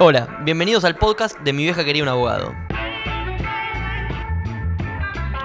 [0.00, 2.54] Hola, bienvenidos al podcast de Mi vieja quería un abogado.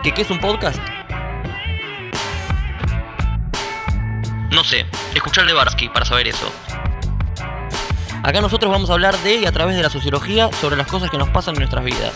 [0.04, 0.77] ¿Qué, qué es un podcast?
[4.52, 4.86] No sé,
[5.16, 6.47] escuchar de Barsky para saber eso.
[8.21, 11.09] Acá nosotros vamos a hablar de y a través de la sociología sobre las cosas
[11.09, 12.13] que nos pasan en nuestras vidas.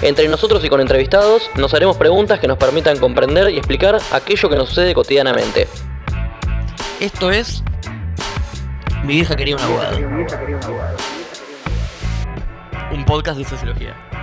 [0.00, 4.48] Entre nosotros y con entrevistados nos haremos preguntas que nos permitan comprender y explicar aquello
[4.48, 5.68] que nos sucede cotidianamente.
[6.98, 7.62] Esto es
[9.02, 9.98] Mi vieja quería un abogado.
[13.06, 14.13] Podcast de sociología.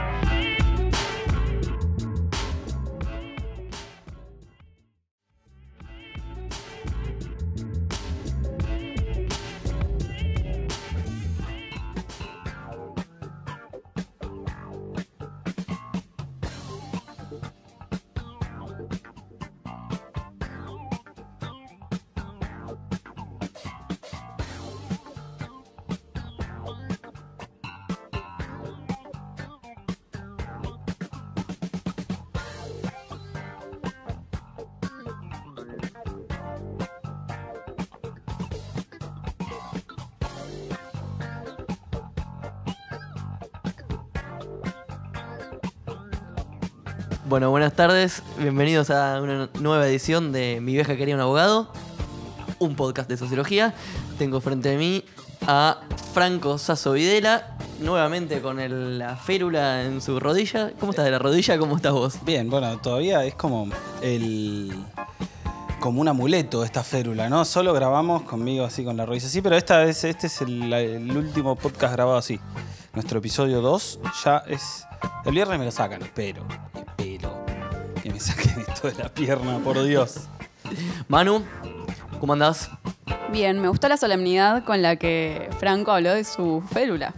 [47.31, 51.71] Bueno, buenas tardes, bienvenidos a una nueva edición de Mi vieja quería un abogado,
[52.59, 53.73] un podcast de sociología.
[54.17, 55.05] Tengo frente a mí
[55.47, 55.79] a
[56.13, 60.73] Franco Sasso Videla, nuevamente con el- la férula en su rodilla.
[60.77, 61.57] ¿Cómo estás de la rodilla?
[61.57, 62.15] ¿Cómo estás vos?
[62.25, 63.69] Bien, bueno, todavía es como
[64.01, 64.73] el.
[65.79, 67.45] como un amuleto esta férula, ¿no?
[67.45, 71.15] Solo grabamos conmigo así con la rodilla así, pero esta vez este es el, el
[71.15, 72.41] último podcast grabado así.
[72.93, 74.85] Nuestro episodio 2 ya es.
[75.23, 76.43] El viernes me lo sacan, espero.
[78.21, 80.27] Saquen esto de la pierna, por Dios.
[81.07, 81.43] Manu,
[82.19, 82.69] ¿cómo andás?
[83.31, 87.13] Bien, me gustó la solemnidad con la que Franco habló de su férula.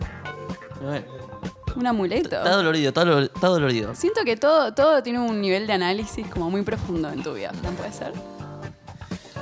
[1.75, 2.35] Un amuleto.
[2.37, 3.95] Está dolorido, está, dolo- está dolorido.
[3.95, 7.51] Siento que todo, todo tiene un nivel de análisis como muy profundo en tu vida,
[7.63, 8.13] ¿no puede ser?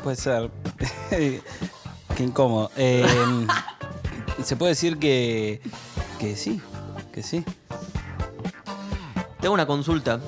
[0.04, 0.50] Puede ser.
[1.10, 2.72] Qué incómodo.
[2.78, 3.06] Eh,
[4.44, 5.62] se puede decir que.
[6.20, 6.62] que sí,
[7.14, 7.44] que sí.
[9.42, 10.20] Tengo una consulta.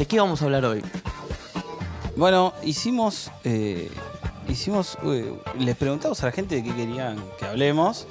[0.00, 0.82] ¿De qué vamos a hablar hoy?
[2.16, 3.30] Bueno, hicimos.
[3.44, 3.90] eh,
[4.48, 4.96] hicimos.
[5.04, 8.06] eh, les preguntamos a la gente de qué querían que hablemos.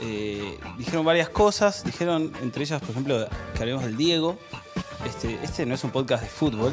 [0.00, 1.84] Eh, dijeron varias cosas.
[1.84, 4.38] Dijeron, entre ellas, por ejemplo, que hablemos del Diego.
[5.04, 6.72] Este, este no es un podcast de fútbol,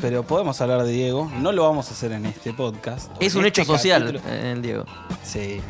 [0.00, 1.28] pero podemos hablar de Diego.
[1.40, 3.10] No lo vamos a hacer en este podcast.
[3.18, 4.84] Es un este hecho social, el Diego.
[5.24, 5.60] Sí.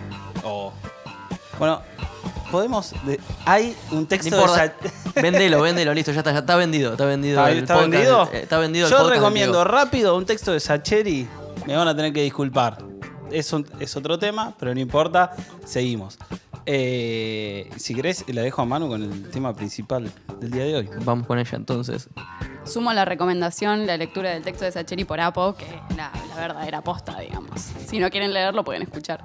[0.45, 0.71] O-
[1.59, 1.81] Bueno,
[2.51, 2.93] podemos.
[3.05, 4.75] de- hay un No texto de importa.
[5.15, 7.39] Sa- Vendelo, vendelo, listo, ya está, ya está vendido, está vendido.
[7.41, 8.31] ¿Está, el está podcast, vendido?
[8.33, 11.29] eh, Está vendido el Yo recomiendo rápido un texto de Sacheri.
[11.67, 12.79] Me van a tener que disculpar.
[13.31, 15.33] Es, un- es otro tema, pero no importa.
[15.65, 16.19] Seguimos.
[16.71, 20.91] Eh, si querés, la dejo a mano con el tema principal del día de hoy.
[21.05, 22.09] Vamos con ella entonces.
[22.65, 26.35] Sumo la recomendación, la lectura del texto de Sacheri por Apo, que es la, la
[26.37, 27.61] verdadera posta, digamos.
[27.87, 29.25] Si no quieren leerlo, pueden escuchar.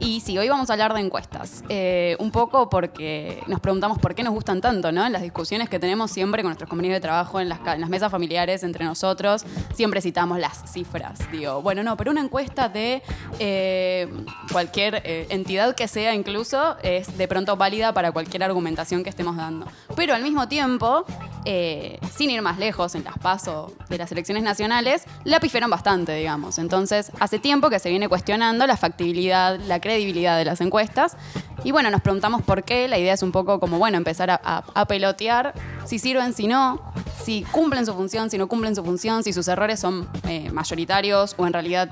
[0.00, 1.62] Y sí, hoy vamos a hablar de encuestas.
[1.68, 5.06] Eh, un poco porque nos preguntamos por qué nos gustan tanto, ¿no?
[5.06, 8.64] En las discusiones que tenemos siempre con nuestros compañeros de trabajo, en las, mesas familiares
[8.64, 11.20] entre nosotros, siempre citamos las cifras.
[11.30, 13.02] Digo, bueno, no, pero una encuesta de
[13.38, 14.08] eh,
[14.50, 19.36] cualquier eh, entidad que sea incluso es de pronto válida para cualquier argumentación que estemos
[19.36, 19.66] dando.
[19.94, 21.04] Pero al mismo tiempo,
[21.44, 26.58] sin ir más lejos en las pasos de las elecciones nacionales, la pifiaron bastante, digamos.
[26.58, 31.16] Entonces, hace tiempo que se viene cuestionando la factibilidad, la credibilidad de las encuestas.
[31.62, 32.88] Y bueno, nos preguntamos por qué.
[32.88, 34.40] La idea es un poco como, bueno, empezar a,
[34.74, 35.52] a- pelotear
[35.84, 36.80] si sirven, si no,
[37.22, 41.34] si cumplen su función, si no cumplen su función, si sus errores son eh, mayoritarios
[41.36, 41.90] o en realidad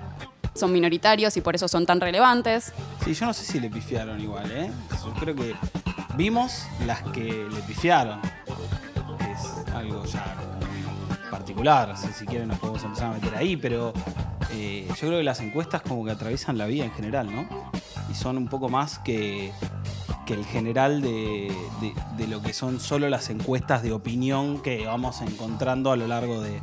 [0.54, 2.72] son minoritarios y por eso son tan relevantes.
[3.04, 4.70] Sí, yo no sé si le pifiaron igual, ¿eh?
[5.04, 5.54] Yo creo que
[6.16, 8.20] vimos las que le pifiaron.
[9.32, 10.24] Es algo ya
[11.30, 11.96] particular.
[11.96, 13.92] Sea, si quieren nos podemos empezar a meter ahí, pero
[14.54, 17.46] eh, yo creo que las encuestas como que atraviesan la vida en general, ¿no?
[18.10, 19.52] Y son un poco más que,
[20.26, 21.52] que el general de,
[22.16, 26.40] de- lo que son solo las encuestas de opinión que vamos encontrando a lo largo
[26.40, 26.60] de,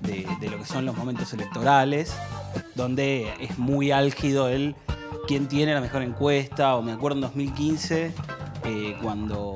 [0.00, 2.12] de- de lo que son los momentos electorales,
[2.74, 4.74] donde es muy álgido el
[5.28, 8.12] quién tiene la mejor encuesta, o me acuerdo en 2015,
[8.64, 9.54] eh, cuando,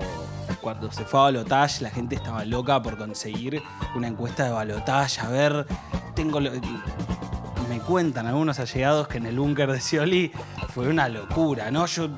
[0.61, 3.61] cuando se fue a Balotage, la gente estaba loca por conseguir
[3.97, 5.67] una encuesta de Balotage, a ver,
[6.15, 6.39] tengo...
[7.69, 10.33] me cuentan algunos allegados que en el búnker de Scioli
[10.73, 11.87] fue una locura, ¿no?
[11.87, 12.09] Yo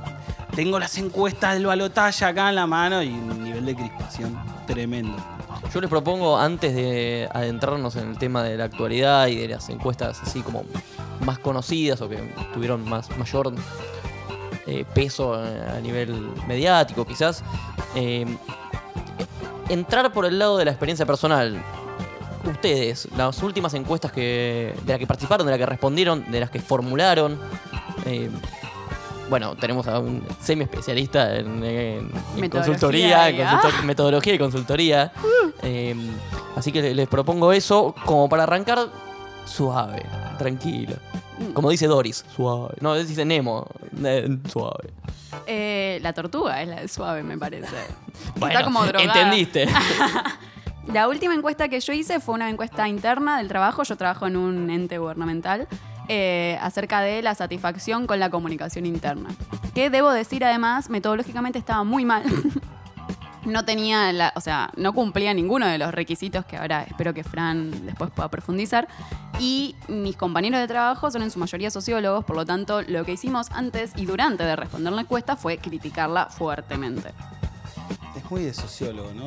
[0.54, 5.16] tengo las encuestas del Balotage acá en la mano y un nivel de crispación tremendo.
[5.72, 9.68] Yo les propongo, antes de adentrarnos en el tema de la actualidad y de las
[9.68, 10.64] encuestas así como
[11.20, 12.16] más conocidas o que
[12.54, 13.52] tuvieron más mayor
[14.66, 17.42] eh, peso a nivel mediático, quizás.
[17.94, 18.26] Eh,
[19.68, 21.62] entrar por el lado de la experiencia personal.
[22.46, 26.50] Ustedes, las últimas encuestas que, de las que participaron, de las que respondieron, de las
[26.50, 27.38] que formularon.
[28.04, 28.30] eh,
[29.28, 34.38] bueno, tenemos a un semi especialista en, en- en Metodología consultoría, en consultor- metodología y
[34.38, 35.12] consultoría.
[35.62, 35.96] Eh,
[36.54, 38.86] así que les propongo eso como para arrancar
[39.44, 40.04] suave,
[40.38, 40.94] tranquilo.
[41.54, 42.76] Como dice Doris, suave.
[42.80, 43.66] No, dice Nemo,
[44.04, 44.90] eh, suave.
[45.48, 47.66] Eh, la tortuga es la de suave, me parece.
[48.36, 49.12] Bueno, Está como drogada.
[49.12, 49.68] entendiste.
[50.92, 53.82] La última encuesta que yo hice fue una encuesta interna del trabajo.
[53.82, 55.66] Yo trabajo en un ente gubernamental
[56.08, 59.30] eh, acerca de la satisfacción con la comunicación interna.
[59.74, 62.22] Que debo decir además, metodológicamente estaba muy mal.
[63.46, 67.22] No tenía, la, o sea, no cumplía ninguno de los requisitos que ahora espero que
[67.22, 68.88] Fran después pueda profundizar.
[69.38, 73.12] Y mis compañeros de trabajo son en su mayoría sociólogos, por lo tanto, lo que
[73.12, 77.12] hicimos antes y durante de responder la encuesta fue criticarla fuertemente.
[78.16, 79.26] Es muy de sociólogo, ¿no?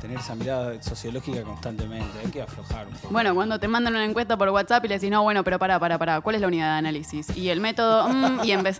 [0.00, 2.18] Tener esa mirada sociológica constantemente.
[2.24, 3.08] Hay que aflojar un poco.
[3.12, 5.78] Bueno, cuando te mandan una encuesta por WhatsApp y le decís, no, bueno, pero para,
[5.78, 7.36] para, para, ¿cuál es la unidad de análisis?
[7.36, 8.78] Y el método, mm, y en vez.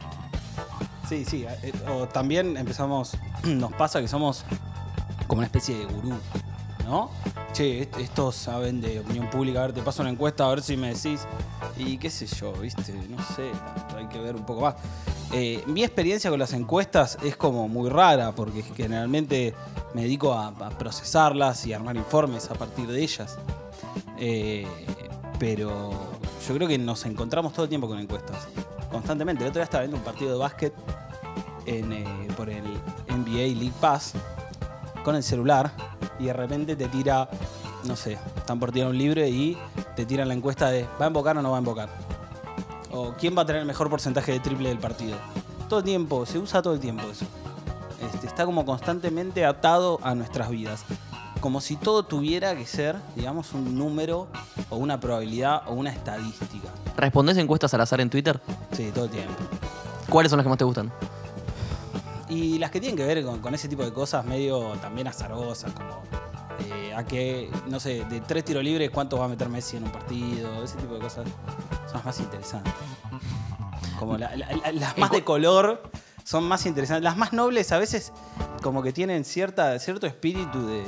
[1.08, 1.44] Sí, sí.
[1.62, 4.44] eh, O también empezamos, nos pasa que somos
[5.26, 6.14] como una especie de gurú,
[6.90, 7.10] ¿no?
[7.52, 10.62] Che, est- estos saben de opinión pública, a ver, te paso una encuesta, a ver
[10.62, 11.24] si me decís.
[11.78, 12.92] Y qué sé yo, ¿viste?
[13.08, 13.50] No sé,
[13.96, 14.74] hay que ver un poco más.
[15.32, 19.54] Eh, mi experiencia con las encuestas es como muy rara, porque generalmente
[19.94, 23.38] me dedico a, procesarlas y armar informes a partir de ellas.
[24.18, 24.66] Eh,
[25.38, 25.90] pero
[26.46, 28.48] yo creo que nos encontramos todo el tiempo con encuestas.
[28.90, 29.44] Constantemente.
[29.44, 30.74] El otro día estaba viendo un partido de básquet
[31.66, 31.86] eh,
[32.36, 32.64] por el
[33.08, 34.14] NBA League Pass
[35.04, 35.72] con el celular
[36.18, 37.28] y de repente te tira,
[37.84, 39.56] no sé, están por tirar un libre y
[39.96, 41.88] te tiran la encuesta de ¿va a invocar o no va a invocar?
[42.92, 45.16] O ¿quién va a tener el mejor porcentaje de triple del partido?
[45.68, 47.24] Todo el tiempo, se usa todo el tiempo eso.
[48.12, 50.84] Este, está como constantemente atado a nuestras vidas.
[51.40, 54.28] Como si todo tuviera que ser, digamos, un número
[54.68, 56.68] o una probabilidad o una estadística.
[56.96, 58.40] ¿Respondés encuestas al azar en Twitter?
[58.72, 59.32] Sí, todo el tiempo.
[60.10, 60.92] ¿Cuáles son las que más te gustan?
[62.30, 66.00] Y las que tienen que ver con, ese tipo de cosas medio también azarosas, como
[66.72, 69.84] eh, a que, no sé, de tres tiros libres, ¿cuántos va a meter Messi en
[69.84, 70.62] un partido?
[70.62, 71.26] Ese tipo de cosas
[71.86, 72.72] son las más interesantes.
[73.98, 75.82] Como la- la- la- las más de color
[76.24, 77.02] son más interesantes.
[77.02, 78.12] Las más nobles a veces
[78.62, 80.84] como que tienen cierta, cierto espíritu de,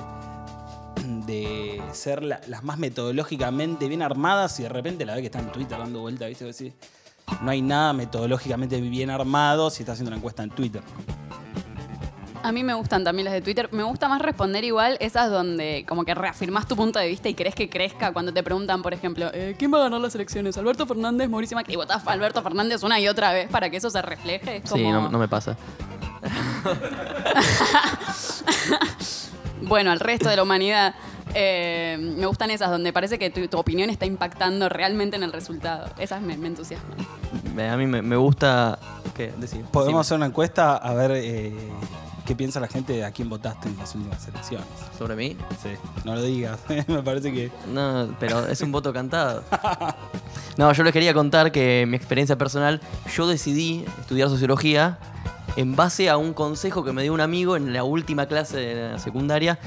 [1.26, 5.40] de ser la- las más metodológicamente bien armadas y de repente la ve que está
[5.40, 6.44] en Twitter dando vuelta, ¿viste?
[7.40, 10.82] No hay nada metodológicamente bien armado si está haciendo una encuesta en Twitter.
[12.42, 13.69] A mí me gustan también las de Twitter.
[13.72, 17.34] Me gusta más responder igual esas donde como que reafirmás tu punto de vista y
[17.34, 20.58] crees que crezca cuando te preguntan, por ejemplo, eh, ¿quién va a ganar las elecciones?
[20.58, 21.74] ¿Alberto Fernández, Mauricio Macri?
[21.74, 24.56] Y votás a Alberto Fernández una y otra vez para que eso se refleje.
[24.56, 25.56] Es Sí, no me pasa.
[29.62, 30.94] bueno, al resto de la humanidad.
[31.34, 35.32] Eh, me gustan esas donde parece que tu, tu opinión está impactando realmente en el
[35.32, 35.87] resultado.
[35.99, 36.99] Esas me, me entusiasman.
[37.70, 38.79] A mí me, me gusta...
[39.14, 39.32] ¿Qué?
[39.37, 39.64] Decir.
[39.73, 41.55] Podemos Sí, hacer una encuesta a ver eh,
[42.25, 44.67] qué piensa la gente de a quién votaste en las últimas elecciones.
[44.99, 45.37] ¿Sobre mí?
[45.62, 45.70] Sí,
[46.05, 46.58] no lo digas.
[46.87, 47.50] Me parece que.
[47.69, 49.43] No, pero es un voto cantado.
[50.56, 52.81] No, yo les quería contar que mi experiencia personal,
[53.14, 54.99] yo decidí estudiar sociología
[55.56, 58.92] en base a un consejo que me dio un amigo en la última clase de
[58.92, 59.59] la secundaria.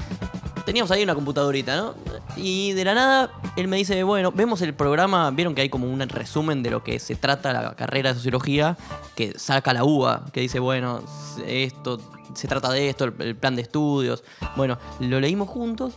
[0.66, 1.94] Teníamos ahí una computadorita, ¿no?
[2.36, 5.88] Y de la nada, él me dice, bueno, vemos el programa, vieron que hay como
[5.88, 8.76] un resumen de lo que se trata la carrera de sociología,
[9.14, 11.02] que saca la UBA, que dice, bueno,
[11.46, 12.00] esto,
[12.34, 14.24] se trata de esto, el plan de estudios.
[14.56, 15.94] Bueno, lo leímos juntos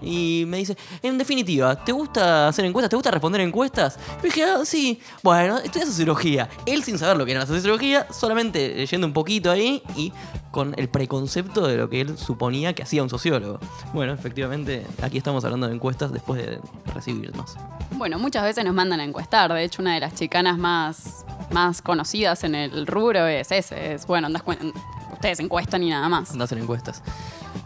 [0.00, 2.90] y me dice, en definitiva, ¿te gusta hacer encuestas?
[2.90, 3.98] ¿Te gusta responder encuestas?
[4.16, 5.00] Yo dije, ah, sí.
[5.22, 6.48] Bueno, estudia sociología.
[6.66, 10.12] Él sin saber lo que era la sociología, solamente leyendo un poquito ahí y
[10.50, 13.58] con el preconcepto de lo que él suponía que hacía un sociólogo.
[13.92, 16.60] Bueno, efectivamente, aquí estamos hablando de encuestas después de
[16.94, 17.54] recibirnos.
[17.92, 19.52] Bueno, muchas veces nos mandan a encuestar.
[19.52, 23.94] De hecho, una de las chicanas más, más conocidas en el rubro es ese.
[23.94, 24.72] Es, bueno, cuen-
[25.18, 26.30] ustedes encuestan y nada más.
[26.30, 27.02] Andás en encuestas.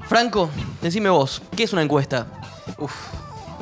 [0.08, 0.48] Franco,
[0.80, 2.26] decime vos, ¿qué es una encuesta?
[2.78, 2.92] Uf,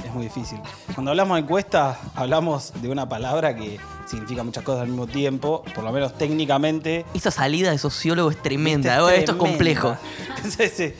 [0.05, 0.59] es muy difícil.
[0.95, 5.63] Cuando hablamos de encuesta, hablamos de una palabra que significa muchas cosas al mismo tiempo,
[5.75, 7.05] por lo menos técnicamente.
[7.15, 8.97] Esa salida de sociólogo es tremenda.
[9.13, 9.97] Esto es complejo.
[10.49, 10.93] sí, sí.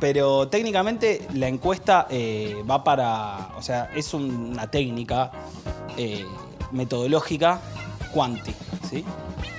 [0.00, 3.50] Pero técnicamente la encuesta eh, va para.
[3.56, 5.32] O sea, es un- una técnica
[5.96, 6.26] eh,
[6.72, 7.60] metodológica
[8.12, 8.54] cuanti,
[8.88, 9.04] ¿sí?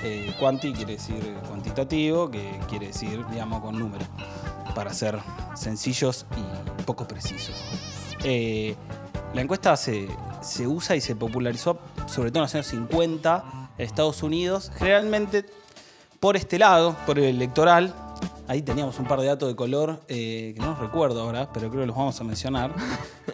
[0.03, 4.07] Eh, cuanti quiere decir cuantitativo, que quiere decir, digamos, con números,
[4.75, 5.19] para ser
[5.55, 7.55] sencillos y poco precisos.
[8.23, 8.75] Eh,
[9.33, 10.07] la encuesta se,
[10.41, 15.45] se usa y se popularizó sobre todo en los años 50 en Estados Unidos, generalmente
[16.19, 17.93] por este lado, por el electoral,
[18.47, 21.81] ahí teníamos un par de datos de color eh, que no recuerdo ahora, pero creo
[21.81, 22.73] que los vamos a mencionar.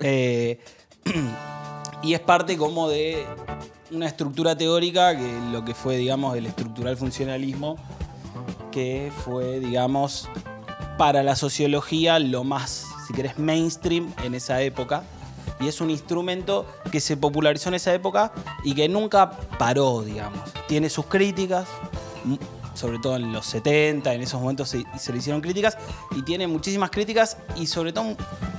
[0.02, 0.60] Eh,
[2.04, 3.26] y es parte como de
[3.92, 7.78] una estructura teórica que lo que fue, digamos, el estructural funcionalismo,
[8.72, 10.30] que fue, digamos,
[10.98, 15.04] para la sociología lo más, si querés, mainstream en esa época.
[15.60, 20.40] Y es un instrumento que se popularizó en esa época y que nunca paró, digamos.
[20.68, 21.68] Tiene sus críticas,
[22.74, 25.78] sobre todo en los 70, en esos momentos se, le hicieron críticas,
[26.16, 28.16] y tiene muchísimas críticas y sobre todo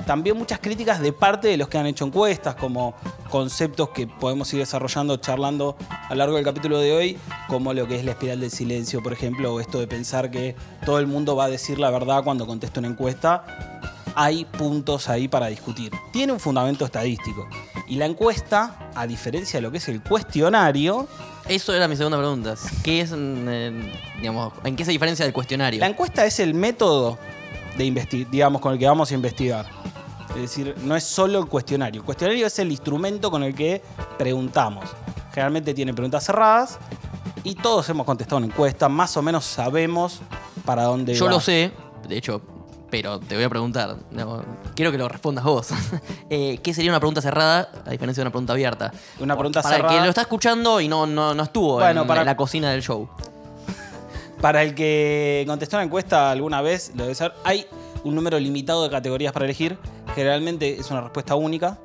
[0.07, 2.95] también muchas críticas de parte de los que han hecho encuestas, como
[3.31, 7.19] conceptos que podemos ir desarrollando, charlando a lo largo del capítulo de hoy,
[7.49, 10.55] como lo que es la espiral del silencio, por ejemplo, o esto de pensar que
[10.85, 13.74] todo el mundo va a decir la verdad cuando contesta una encuesta.
[14.15, 15.93] Hay puntos ahí para discutir.
[16.13, 17.49] Tiene un fundamento estadístico.
[17.89, 21.07] Y la encuesta, a diferencia de lo que es el cuestionario,
[21.47, 22.55] Eso era mi segunda pregunta.
[22.83, 23.15] ¿Qué es, mm,
[23.49, 25.79] eh, digamos, en qué se diferencia del cuestionario?
[25.79, 27.19] La encuesta es el método
[27.77, 29.67] de digamos, con el que vamos a investigar.
[30.31, 32.01] Es decir, no es solo el cuestionario.
[32.01, 33.83] El cuestionario es el instrumento con el que
[34.19, 34.85] preguntamos.
[35.33, 36.79] Generalmente tiene preguntas cerradas
[37.43, 40.21] y todos hemos contestado una encuesta, más o menos sabemos
[40.65, 41.33] para dónde Yo va.
[41.33, 41.73] lo sé,
[42.09, 42.41] de hecho,
[43.03, 43.97] pero te voy a preguntar.
[44.13, 44.45] no,
[44.77, 45.69] quiero que lo respondas vos.
[46.31, 48.93] Eh, ¿Qué sería una pregunta cerrada a diferencia de una pregunta abierta?
[49.19, 52.03] Una pregunta para el cerrada- que lo está escuchando y no, no, no estuvo Bueno,
[52.03, 53.09] en, para- en la cocina del show.
[54.41, 57.67] Para el que contestó la encuesta alguna vez, lo debe ser, hay
[58.05, 59.79] un número limitado de categorías para elegir.
[60.15, 61.79] Generalmente es una respuesta única.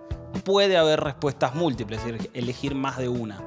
[0.43, 3.41] Puede haber respuestas múltiples, es decir, elegir más de una.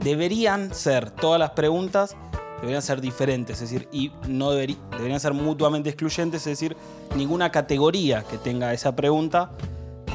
[0.00, 2.16] Deberían ser, todas las preguntas
[2.60, 6.76] deberían ser diferentes, es decir, y no deberi- deberían ser mutuamente excluyentes, es decir,
[7.16, 9.50] ninguna categoría que tenga esa pregunta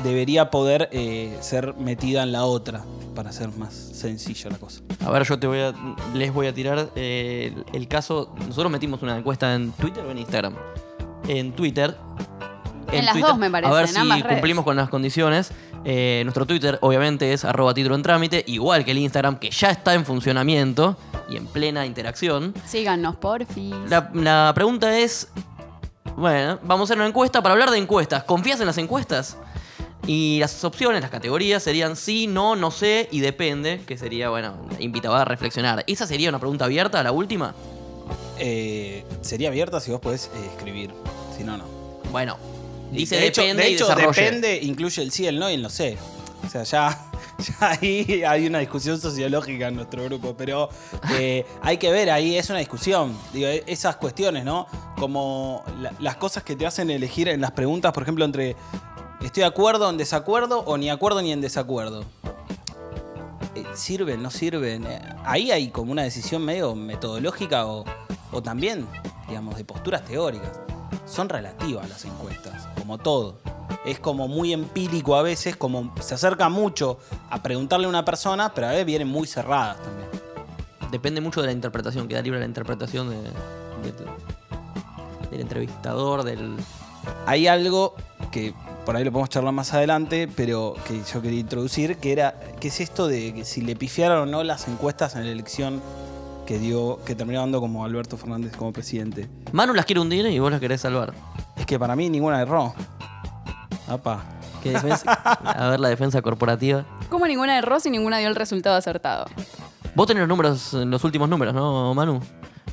[0.03, 2.83] debería poder eh, ser metida en la otra,
[3.15, 4.81] para hacer más sencilla la cosa.
[5.05, 5.73] A ver, yo te voy a,
[6.13, 8.35] les voy a tirar eh, el, el caso.
[8.45, 10.53] Nosotros metimos una encuesta en Twitter o en Instagram.
[11.27, 11.95] En Twitter.
[12.91, 14.33] En las dos, me parece, A ver en si ambas redes.
[14.33, 15.51] cumplimos con las condiciones.
[15.87, 19.69] Eh, nuestro Twitter, obviamente, es arroba título en trámite, igual que el Instagram, que ya
[19.69, 20.97] está en funcionamiento
[21.29, 22.55] y en plena interacción.
[22.65, 23.73] Síganos, porfis.
[23.87, 25.29] La, la pregunta es.
[26.17, 28.23] Bueno, vamos a hacer una encuesta para hablar de encuestas.
[28.23, 29.37] ¿Confías en las encuestas?
[30.07, 34.55] Y las opciones, las categorías serían sí, no, no sé y depende, que sería, bueno,
[34.79, 35.83] invitaba a reflexionar.
[35.87, 37.53] ¿Esa sería una pregunta abierta, la última?
[38.37, 40.91] Eh, sería abierta si vos podés eh, escribir,
[41.35, 41.65] si no, no.
[42.11, 42.37] Bueno,
[42.95, 44.21] dice de hecho, depende de y hecho, desarrolle.
[44.23, 45.97] depende, incluye el sí, el no y el no sé.
[46.45, 47.05] O sea, ya,
[47.59, 50.69] ya ahí hay una discusión sociológica en nuestro grupo, pero
[51.13, 53.17] eh, hay que ver, ahí es una discusión.
[53.33, 54.67] Digo, e- esas cuestiones, ¿no?
[54.97, 58.55] Como la- las cosas que te hacen elegir en las preguntas, por ejemplo, entre
[59.23, 62.05] estoy de acuerdo en desacuerdo o ni acuerdo ni en desacuerdo.
[63.55, 64.85] Eh, ¿Sirven, no sirven?
[64.85, 67.85] Eh, ahí hay como una decisión medio metodológica o,
[68.31, 68.85] o también,
[69.27, 70.59] digamos, de posturas teóricas.
[71.05, 73.37] Son relativas las encuestas, como todo.
[73.85, 76.97] Es como muy empírico a veces, como se acerca mucho
[77.29, 80.09] a preguntarle a una persona, pero a veces vienen muy cerradas también.
[80.91, 86.55] Depende mucho de la interpretación, queda libre la interpretación de- de- del entrevistador, del...
[87.25, 87.95] Hay algo
[88.31, 88.53] que
[88.85, 92.67] por ahí lo podemos charlar más adelante, pero que yo quería introducir, que era, que
[92.69, 95.81] es esto de que si le pifiaron o no las encuestas en la elección
[96.45, 99.27] que dio, que terminó dando como Alberto Fernández como presidente.
[99.51, 101.13] Manu las quiere hundir y vos las querés salvar.
[101.55, 102.73] Es que para mí ninguna erró.
[103.87, 104.23] Apa.
[104.61, 105.11] ¿Qué defensa?
[105.13, 106.85] A ver la defensa corporativa.
[107.09, 109.25] Como ninguna erró y ninguna dio el resultado acertado.
[109.95, 112.19] Vos tenés los números, los últimos números, ¿no, Manu?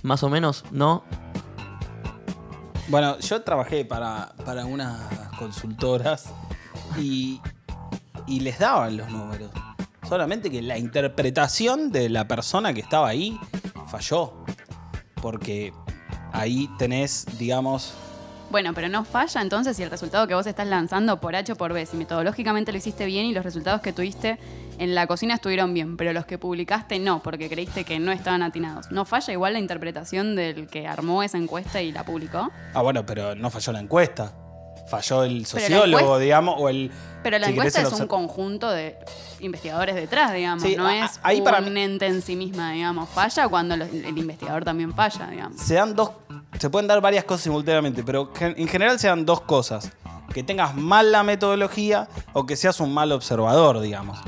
[0.03, 1.05] Más o menos, ¿no?
[2.89, 5.01] Bueno, yo trabajé para, para unas
[5.39, 6.31] consultoras
[6.99, 7.41] y,
[8.27, 9.51] y les daban los números.
[10.09, 13.39] Solamente que la interpretación de la persona que estaba ahí
[13.93, 14.33] falló.
[15.21, 15.73] Porque
[16.33, 17.95] ahí tenés, digamos,
[18.51, 21.57] Bueno, pero no falla entonces si el resultado que vos estás lanzando por H o
[21.57, 24.39] por B, si metodológicamente lo hiciste bien y los resultados que tuviste
[24.79, 28.43] en la cocina estuvieron bien, pero los que publicaste no, porque creíste que no estaban
[28.43, 28.91] atinados.
[28.91, 32.51] ¿No falla igual la interpretación del que armó esa encuesta y la publicó?
[32.75, 34.35] Ah, bueno, pero no falló la encuesta.
[34.89, 36.91] Falló el sociólogo, encuesta- digamos, o el.
[37.23, 38.99] Pero la si encuesta es un conjunto de
[39.41, 42.73] investigadores detrás, digamos, Sí, no a- es ahí un para mí- ente en sí misma,
[42.73, 43.09] digamos.
[43.09, 45.61] Falla cuando el investigador también falla, digamos.
[45.61, 46.11] Se dan dos.
[46.59, 49.91] Se pueden dar varias cosas simultáneamente, pero en general se dan dos cosas.
[50.35, 54.19] Que tengas mal la metodología o que seas un mal observador, digamos.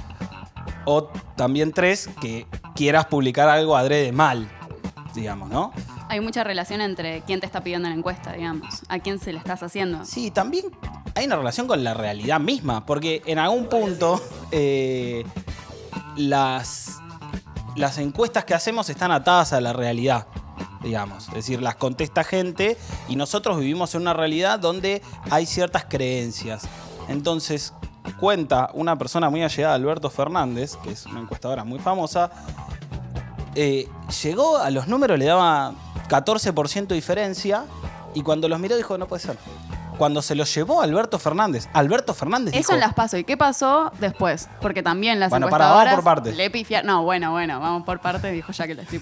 [0.85, 1.05] O
[1.37, 4.49] también tres, que quieras publicar algo adrede mal,
[5.15, 5.73] digamos, ¿no?
[6.09, 9.39] Hay mucha relación entre quién te está pidiendo la encuesta, digamos, a quién se la
[9.39, 10.05] estás haciendo.
[10.05, 10.67] Sí, también
[11.15, 15.25] hay una relación con la realidad misma, porque en algún punto eh,
[16.17, 16.99] las,
[17.77, 20.27] las encuestas que hacemos están atadas a la realidad.
[20.83, 21.29] digamos.
[21.29, 22.77] Es decir, las contesta gente
[23.09, 26.69] y nosotros vivimos en una realidad donde hay ciertas creencias.
[27.09, 27.73] Entonces,
[28.21, 32.31] cuenta una persona muy allegada, Alberto Fernández, que es una encuestadora muy famosa,
[33.55, 33.89] eh,
[34.23, 35.73] llegó a los números, le daba
[36.09, 37.65] 14% de diferencia
[38.15, 39.37] y cuando los miró dijo, no puede ser.
[39.99, 43.17] Cuando se los llevó Alberto Fernández, Alberto Fernández Eso dijo, en las paso.
[43.17, 44.49] ¿Y qué pasó después?
[44.61, 46.37] Porque también las Bueno, para, vamos por partes.
[46.37, 46.87] le pifiaron.
[46.87, 49.01] No, bueno, bueno, vamos por partes, dijo ya que le estoy.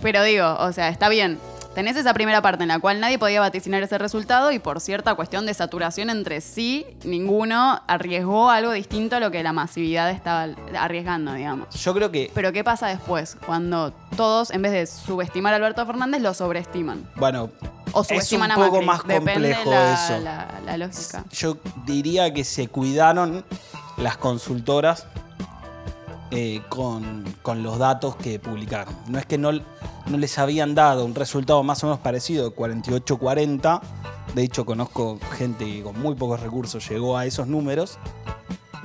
[0.00, 1.38] Pero digo, o sea, está bien.
[1.74, 5.14] Tenés esa primera parte en la cual nadie podía vaticinar ese resultado y por cierta
[5.14, 10.48] cuestión de saturación entre sí, ninguno arriesgó algo distinto a lo que la masividad estaba
[10.78, 11.68] arriesgando, digamos.
[11.82, 13.36] yo creo que, Pero ¿qué pasa después?
[13.46, 17.08] Cuando todos, en vez de subestimar a Alberto Fernández, lo sobreestiman.
[17.16, 17.48] bueno,
[17.92, 18.86] O es un poco Macri.
[18.86, 20.18] más complejo la, eso.
[20.22, 21.24] La, la lógica.
[21.32, 23.46] Yo diría que se cuidaron
[23.96, 25.06] las consultoras
[26.34, 28.96] eh, con, con los datos que publicaron.
[29.06, 32.56] No es que no, no les habían dado un resultado más o menos parecido de
[32.56, 33.82] 48-40.
[34.34, 37.98] De hecho, conozco gente que con muy pocos recursos llegó a esos números.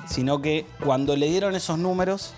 [0.07, 2.33] Sino que cuando le dieron esos números,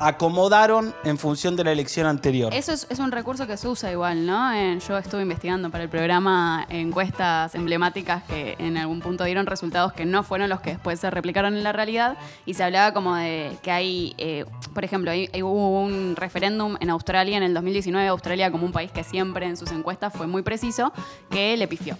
[0.00, 2.52] acomodaron en función de la elección anterior.
[2.52, 4.52] Eso es, un recurso que se usa igual, ¿no?
[4.78, 10.04] Yo estuve investigando para el programa encuestas emblemáticas que en algún punto dieron resultados que
[10.04, 13.56] no fueron los que después se replicaron en la realidad y se hablaba como de
[13.62, 18.50] que hay, eh, por ejemplo, hay- hubo un referéndum en Australia en el 2019, Australia
[18.50, 20.92] como un país que siempre en sus encuestas fue muy preciso,
[21.30, 21.96] que le pifió.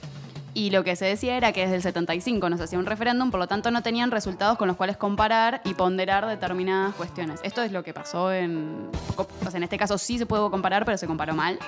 [0.57, 3.33] Y lo que se decía era que desde el 75 no se hacía un referéndum,
[3.33, 7.41] por lo tanto no tenían resultados con los cuales comparar y ponderar determinadas cuestiones.
[7.43, 8.89] Esto es lo que pasó en...
[9.17, 11.59] O sea, en este caso sí se pudo comparar, pero se comparó mal.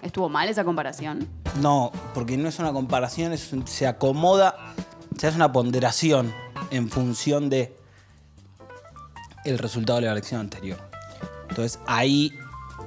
[0.00, 1.28] Estuvo mal esa comparación.
[1.60, 4.56] No, porque no es una comparación, es se acomoda,
[5.18, 6.32] se hace una ponderación
[6.70, 7.76] en función de
[9.44, 10.78] el resultado de la elección anterior.
[11.50, 12.32] Entonces ahí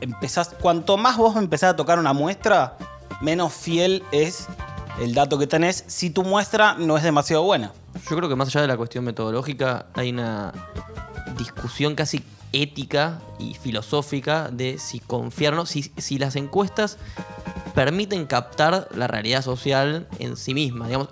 [0.01, 2.77] empezás, cuanto más vos empezás a tocar una muestra,
[3.21, 4.47] menos fiel es
[4.99, 7.71] el dato que tenés si tu muestra no es demasiado buena.
[8.09, 10.53] Yo creo que más allá de la cuestión metodológica, hay una
[11.37, 16.97] discusión casi ética y filosófica de si confiar o no, si, si las encuestas
[17.73, 21.09] permiten captar la realidad social en sí misma, digamos.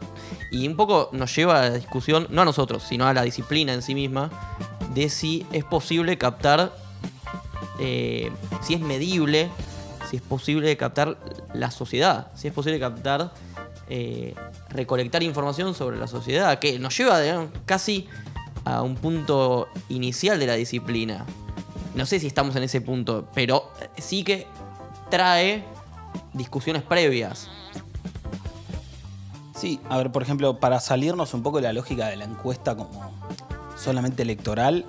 [0.51, 3.73] Y un poco nos lleva a la discusión, no a nosotros, sino a la disciplina
[3.73, 4.29] en sí misma,
[4.93, 6.71] de si es posible captar,
[7.79, 9.49] eh, si es medible,
[10.09, 11.17] si es posible captar
[11.53, 13.33] la sociedad, si es posible captar,
[13.89, 14.33] eh,
[14.69, 18.07] recolectar información sobre la sociedad, que nos lleva digamos, casi
[18.65, 21.25] a un punto inicial de la disciplina.
[21.95, 24.47] No sé si estamos en ese punto, pero sí que
[25.09, 25.63] trae
[26.33, 27.49] discusiones previas.
[29.55, 32.75] Sí, a ver, por ejemplo, para salirnos un poco de la lógica de la encuesta
[32.75, 33.11] como
[33.77, 34.85] solamente electoral.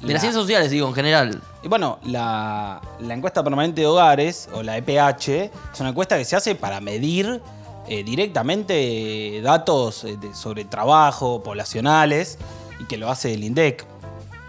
[0.00, 1.42] De la- las ciencias sociales, digo, en general.
[1.62, 6.24] Y bueno, la, la encuesta permanente de hogares, o la EPH, es una encuesta que
[6.24, 7.42] se hace para medir
[7.88, 12.38] eh, directamente datos eh, de- sobre trabajo, poblacionales,
[12.80, 13.84] y que lo hace el INDEC.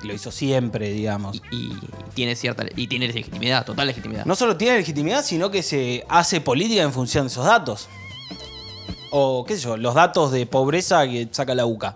[0.04, 1.42] Lo hizo siempre, digamos.
[1.52, 1.80] Y, y
[2.14, 4.26] tiene cierta y tiene legitimidad, total legitimidad.
[4.26, 7.88] No solo tiene legitimidad, sino que se hace política en función de esos datos.
[9.12, 11.96] O, qué sé yo, los datos de pobreza que saca la UCA.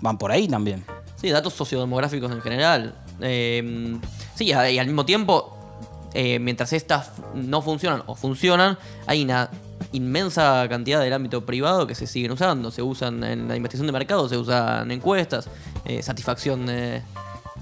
[0.00, 0.84] Van por ahí también.
[1.16, 2.94] Sí, datos sociodemográficos en general.
[3.20, 3.96] Eh,
[4.34, 5.56] sí, y al mismo tiempo,
[6.14, 9.50] eh, mientras estas no funcionan o funcionan, hay una
[9.92, 12.70] inmensa cantidad del ámbito privado que se siguen usando.
[12.70, 15.48] Se usan en la investigación de mercado, se usan encuestas,
[15.84, 17.02] eh, satisfacción de,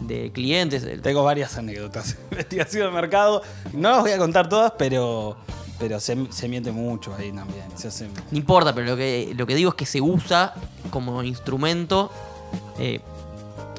[0.01, 0.87] de clientes.
[1.03, 2.17] Tengo varias anécdotas.
[2.31, 3.43] Investigación de mercado.
[3.73, 5.37] No las voy a contar todas, pero,
[5.79, 7.65] pero se, se miente mucho ahí también.
[7.77, 10.55] Se hace- No importa, pero lo que, lo que digo es que se usa
[10.91, 12.11] como instrumento
[12.79, 13.01] eh,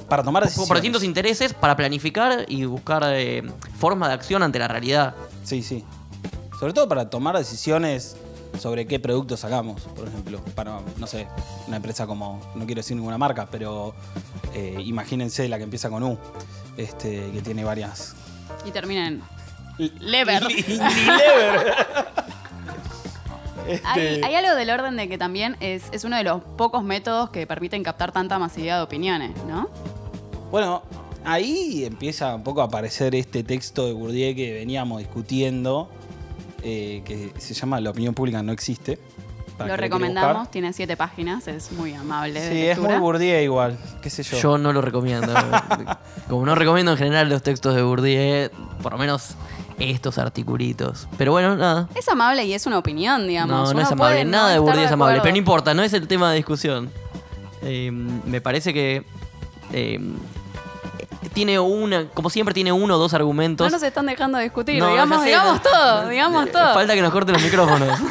[0.08, 0.68] para tomar decisiones.
[0.70, 3.44] por distintos intereses para planificar y buscar eh,
[3.78, 5.16] formas de acción ante la realidad.
[5.44, 5.84] Sí, sí.
[6.60, 8.16] Sobre todo para tomar decisiones
[8.60, 10.40] sobre qué productos sacamos, por ejemplo.
[10.56, 11.28] Para, no sé,
[11.68, 13.94] una empresa como, no quiero decir ninguna marca, pero
[14.54, 16.18] eh, imagínense la que empieza con U,
[16.78, 18.16] este, que tiene varias...
[18.66, 19.22] Y termina en
[20.00, 20.46] Lever.
[20.46, 21.76] Unilever.
[23.68, 26.86] Este, Hay, hay algo del orden de que también es, es uno de los pocos
[26.86, 29.68] métodos que permiten captar tanta masividad de opiniones, ¿no?
[30.52, 30.84] Bueno,
[31.26, 35.90] ahí empieza un poco a aparecer este texto de Bourdieu que veníamos discutiendo,
[36.64, 39.00] eh, que se llama La opinión pública no existe.
[39.66, 42.96] Lo recomendamos, tiene siete páginas, es muy amable de Sí, es muy.
[42.98, 44.38] Bourdieu igual, qué sé yo.
[44.38, 45.34] Yo no lo recomiendo.
[46.30, 48.52] Como no recomiendo en general los textos de Bourdieu,
[48.84, 49.32] por lo menos
[49.80, 51.08] estos articulitos.
[51.18, 51.90] Pero bueno, nada.
[51.96, 53.50] Es amable y es una opinión, digamos.
[53.56, 54.26] No, no Uno es amable.
[54.26, 55.14] no Nada de Bourdieu es amable.
[55.14, 55.24] acuerdo.
[55.24, 56.92] Pero no importa, no es el tema de discusión.
[57.64, 59.04] Eh, me parece que
[59.74, 60.00] eh,
[61.34, 63.66] tiene una, como siempre tiene uno o dos argumentos.
[63.66, 64.80] No nos están dejando discutir.
[64.80, 65.62] No, digamos, sé, digamos no.
[65.62, 66.74] todo, digamos Eh, todo.
[66.74, 68.00] Falta que nos corten los micrófonos.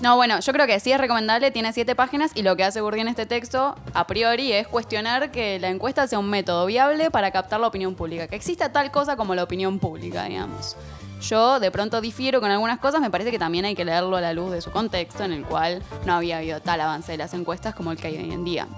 [0.00, 2.80] No, bueno, yo creo que sí es recomendable, tiene siete páginas y lo que hace
[2.80, 7.10] Bourdieu en este texto, a priori, es cuestionar que la encuesta sea un método viable
[7.10, 10.74] para captar la opinión pública, que exista tal cosa como la opinión pública, digamos.
[11.20, 14.22] Yo de pronto difiero con algunas cosas, me parece que también hay que leerlo a
[14.22, 17.34] la luz de su contexto, en el cual no había habido tal avance de las
[17.34, 18.68] encuestas como el que hay hoy en día.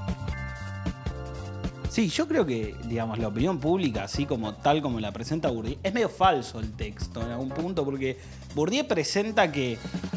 [1.93, 5.77] Sí, yo creo que, digamos, la opinión pública, así como tal como la presenta Bourdieu,
[5.83, 8.17] es medio falso el texto en algún punto, porque
[8.55, 9.77] Bourdieu presenta que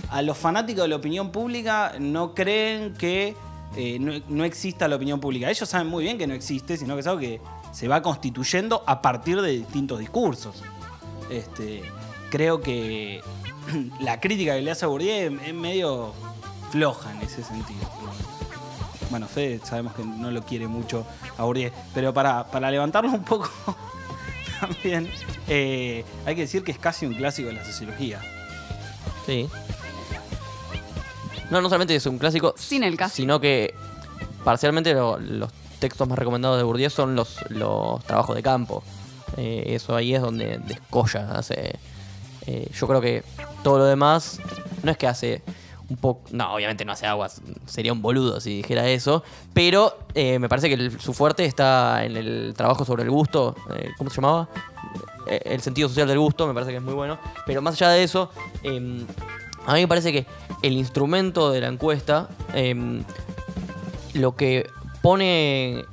[0.10, 3.36] a los fanáticos de la opinión pública no creen que
[3.76, 5.50] eh, no, no exista la opinión pública.
[5.50, 7.42] Ellos saben muy bien que no existe, sino que es algo que
[7.74, 10.64] se va constituyendo a partir de distintos discursos.
[11.30, 11.84] Este,
[12.30, 13.20] creo que
[14.00, 16.14] la crítica que le hace a Bourdieu es medio
[16.72, 17.95] floja en ese sentido.
[19.10, 21.06] Bueno, Fede sabemos que no lo quiere mucho
[21.38, 23.50] a Bourdieu, pero para, para levantarlo un poco
[24.60, 25.10] también
[25.48, 28.20] eh, hay que decir que es casi un clásico de la sociología.
[29.26, 29.48] Sí.
[31.52, 33.16] No, no solamente es un clásico, Sin el caso.
[33.16, 33.74] sino que
[34.44, 38.84] parcialmente lo- los textos más recomendados de Bourdieu son los, los trabajos de campo.
[39.38, 41.32] Eh, eso ahí es donde descolla.
[41.32, 41.76] Hace,
[42.48, 43.24] eh, yo creo que
[43.64, 44.40] todo lo demás
[44.84, 45.42] no es que hace
[45.90, 46.22] un poco...
[46.32, 47.42] No, obviamente no hace aguas.
[47.66, 49.24] Sería un boludo si dijera eso.
[49.54, 53.56] Pero eh, me parece que su fuerte está en el trabajo sobre el gusto.
[53.76, 54.50] eh, ¿Cómo se llamaba?
[55.28, 57.18] Eh, el sentido social del gusto, me parece que es muy bueno.
[57.46, 58.30] Pero más allá de eso,
[58.64, 59.06] em,
[59.66, 60.26] a mí me parece que
[60.62, 63.04] el instrumento de la encuesta, em,
[64.14, 64.68] lo que
[65.02, 65.84] pone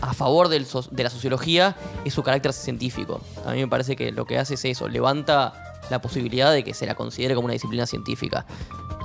[0.00, 0.60] a favor de
[1.02, 3.20] la sociología es su carácter científico.
[3.44, 6.74] A mí me parece que lo que hace es eso, levanta la posibilidad de que
[6.74, 8.46] se la considere como una disciplina científica.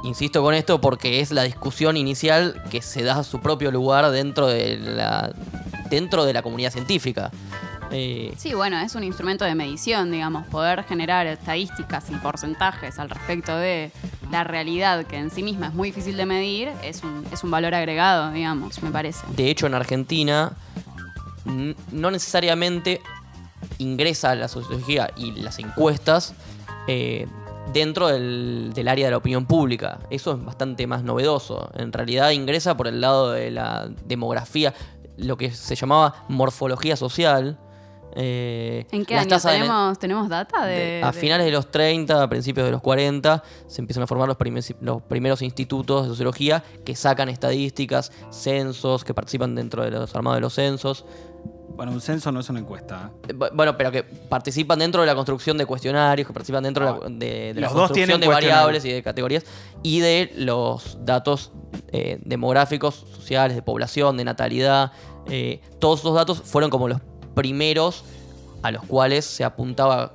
[0.04, 4.48] Insisto con esto porque es la discusión inicial que se da su propio lugar dentro
[4.48, 5.34] de la,
[5.90, 7.32] dentro de la comunidad científica.
[7.92, 13.10] Eh, Sí, bueno, es un instrumento de medición, digamos, poder generar estadísticas y porcentajes al
[13.10, 13.92] respecto de
[14.32, 17.52] la realidad, que en sí misma es muy difícil de medir, es un, es un
[17.52, 19.26] valor agregado, digamos, me parece.
[19.36, 20.54] De hecho, en Argentina
[21.92, 23.02] no necesariamente
[23.78, 26.34] ingresa la sociología y las encuestas
[26.88, 27.28] eh,
[27.74, 30.00] dentro del, del área de la opinión pública.
[30.10, 31.70] Eso es bastante más novedoso.
[31.76, 34.74] En realidad ingresa por el lado de la demografía,
[35.18, 37.58] lo que se llamaba morfología social.
[38.18, 41.70] eh, ¿En qué año de- tenemos, tenemos data de, de- a de- finales de los
[41.70, 46.64] 30, a principios de los 40, se empiezan a formar los primeros institutos de sociología
[46.86, 51.04] que sacan estadísticas, censos, que participan dentro de los armados de los censos.
[51.76, 53.12] Bueno, un censo no es una encuesta.
[53.14, 53.28] ¿eh?
[53.30, 56.86] Eh, bu- Bueno, pero que participan dentro de la construcción de cuestionarios, que participan dentro
[56.86, 59.44] de la, de- de la Los dos construcción de variables y de categorías
[59.84, 61.52] y de los datos
[61.92, 64.92] eh, demográficos, sociales, de población, de natalidad.
[65.28, 67.02] eh, todos esos datos fueron como los
[67.34, 68.04] primeros
[68.62, 70.14] a los cuales se apuntaba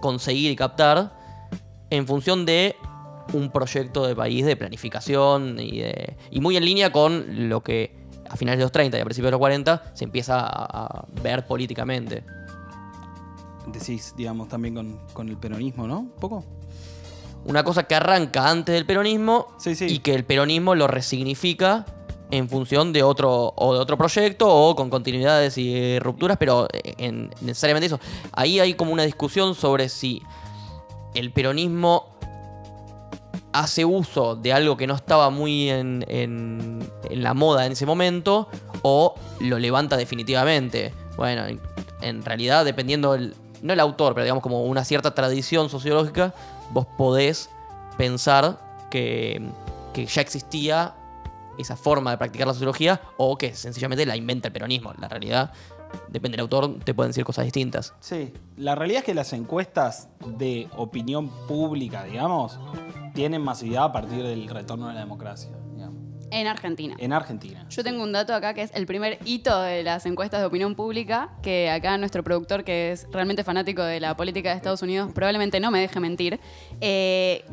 [0.00, 1.12] conseguir y captar
[1.90, 2.74] en función de
[3.32, 7.99] un proyecto de país de planificación y, de- y muy en línea con lo que
[8.30, 11.04] a finales de los 30 y a principios de los 40 se empieza a, a
[11.22, 12.24] ver políticamente.
[13.66, 16.00] Decís, digamos, también con, con el peronismo, ¿no?
[16.00, 16.44] ¿Un poco?
[17.44, 19.86] Una cosa que arranca antes del peronismo Sí, sí.
[19.86, 21.84] y que el peronismo lo resignifica
[22.30, 27.30] en función de otro o de otro proyecto o con continuidades y rupturas, pero en,
[27.40, 27.98] necesariamente eso.
[28.32, 30.22] Ahí hay como una discusión sobre si
[31.14, 32.06] el peronismo
[33.52, 37.86] hace uso de algo que no estaba muy en, en- en la moda en ese
[37.86, 38.48] momento
[38.82, 40.92] o lo levanta definitivamente.
[41.16, 41.44] Bueno,
[42.00, 46.34] en, realidad dependiendo el, no el autor, pero digamos como una cierta tradición sociológica,
[46.70, 47.50] vos podés
[47.96, 48.58] pensar
[48.90, 49.42] que,
[49.92, 50.94] que ya existía
[51.58, 54.92] esa forma de practicar la sociología o que sencillamente la inventa el peronismo.
[54.98, 55.52] La realidad,
[56.08, 57.94] depende del autor, te pueden decir cosas distintas.
[58.00, 58.32] Sí.
[58.56, 62.58] La realidad es que las encuestas de opinión pública, digamos,
[63.14, 65.50] tienen masividad a partir del retorno de la democracia.
[66.30, 66.94] En Argentina.
[66.98, 67.66] En Argentina.
[67.70, 70.74] Yo tengo un dato acá que es el primer hito de las encuestas de opinión
[70.74, 75.10] pública, que acá nuestro productor, que es realmente fanático de la política de Estados Unidos,
[75.12, 76.38] probablemente no me deje mentir.
[76.80, 77.44] Eh,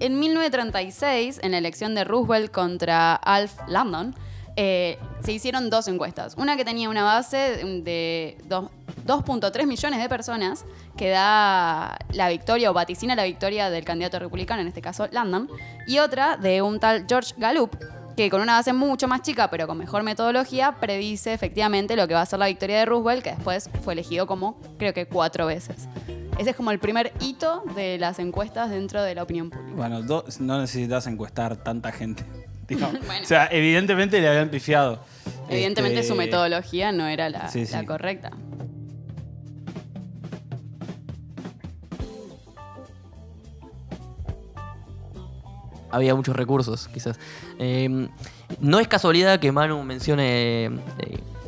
[0.00, 4.14] en 1936, en la elección de Roosevelt contra Alf Landon,
[4.56, 6.34] eh, se hicieron dos encuestas.
[6.36, 7.36] Una que tenía una base
[7.82, 8.70] de dos-
[9.06, 10.64] 2.3 millones de personas
[10.96, 15.48] que da la victoria o vaticina la victoria del candidato republicano, en este caso Landon,
[15.86, 17.74] y otra de un tal George Gallup,
[18.16, 22.14] que con una base mucho más chica pero con mejor metodología predice efectivamente lo que
[22.14, 25.46] va a ser la victoria de Roosevelt, que después fue elegido como creo que cuatro
[25.46, 25.88] veces.
[26.38, 29.76] Ese es como el primer hito de las encuestas dentro de la opinión pública.
[29.76, 30.00] Bueno,
[30.40, 32.24] no necesitas encuestar tanta gente.
[32.72, 32.98] Bueno.
[33.22, 35.00] O sea, evidentemente le habían pifiado.
[35.50, 37.72] Evidentemente su Este, metodología no era la, Sí, sí.
[37.74, 38.30] la correcta.
[45.92, 47.18] Había muchos recursos, quizás.
[47.58, 48.08] Eh,
[48.60, 50.70] no es casualidad que Manu mencione eh,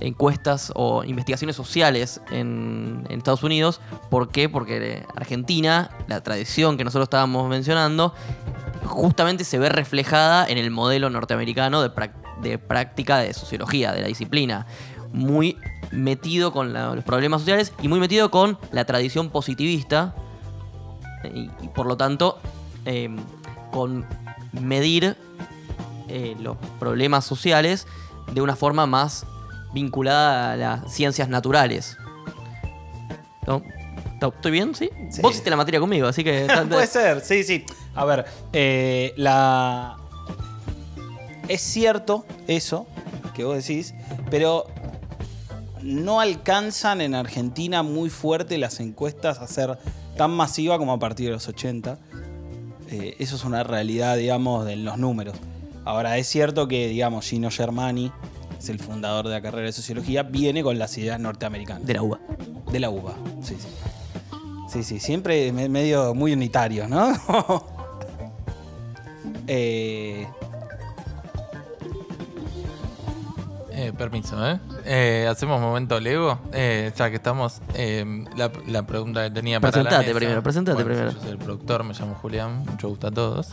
[0.00, 3.80] encuestas o investigaciones sociales en, Estados Unidos.
[4.10, 4.48] ¿Por qué?
[4.48, 8.14] Porque Argentina, la tradición que nosotros estábamos mencionando,
[8.84, 14.66] justamente se ve reflejada en el modelo norteamericano de, práctica de sociología, de la disciplina.
[15.12, 15.56] Muy
[15.90, 20.14] metido con los problemas sociales y muy metido con la tradición positivista
[21.32, 22.40] y, y por lo tanto
[22.84, 23.08] eh,
[23.70, 24.06] con
[24.60, 25.16] medir
[26.08, 27.86] eh, los problemas sociales
[28.32, 29.26] de una forma más
[29.72, 31.96] vinculada a las ciencias naturales.
[33.46, 33.62] ¿No?
[34.20, 34.74] ¿To- ¿Estoy bien?
[34.74, 34.88] ¿Sí?
[35.10, 35.20] Sí.
[35.20, 36.46] Vos hiciste la materia conmigo, así que...
[36.68, 37.64] Puede ser, sí, sí.
[37.94, 39.96] A ver, eh, la.
[41.48, 42.86] Es cierto eso
[43.34, 43.94] que vos decís,
[44.30, 44.66] pero
[45.82, 49.78] no alcanzan en Argentina muy fuerte las encuestas a ser
[50.16, 51.98] tan masiva como a partir de los 80.
[52.94, 55.34] Eh, eso es una realidad, digamos, de los números.
[55.84, 58.12] Ahora, es cierto que, digamos, Gino Germani,
[58.58, 61.84] es el fundador de la carrera de sociología, viene con las ideas norteamericanas.
[61.84, 62.20] De la uva.
[62.70, 63.68] De la uva, sí, sí.
[64.72, 67.12] Sí, sí, siempre me- medio muy unitario, ¿no?
[69.46, 70.26] Eh,
[73.84, 74.58] Eh, permiso, ¿eh?
[74.86, 76.38] Eh, Hacemos momento Lego.
[76.52, 80.18] Eh, ya que estamos, eh, la, la pregunta que tenía para la Presentate mesa.
[80.18, 81.12] primero, presentate Bueno, primero.
[81.12, 82.64] Yo soy el productor, me llamo Julián.
[82.64, 83.48] Mucho gusto a todos.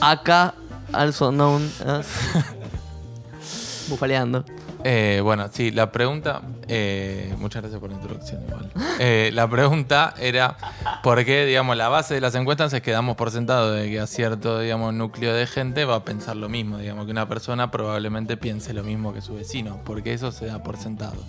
[0.00, 0.54] Acá,
[0.92, 2.06] also known as...
[3.88, 4.44] Bufaleando.
[4.84, 6.42] Eh, bueno, sí, la pregunta.
[6.68, 8.70] eh, muchas gracias por la introducción, igual.
[8.98, 10.56] Eh, la pregunta era:
[11.02, 14.00] ¿por qué, digamos, la base de las encuestas es que damos por sentado de que
[14.00, 16.78] a cierto, digamos, núcleo de gente va a pensar lo mismo?
[16.78, 20.62] Digamos, que una persona probablemente piense lo mismo que su vecino, porque eso se da
[20.62, 21.22] por sentado.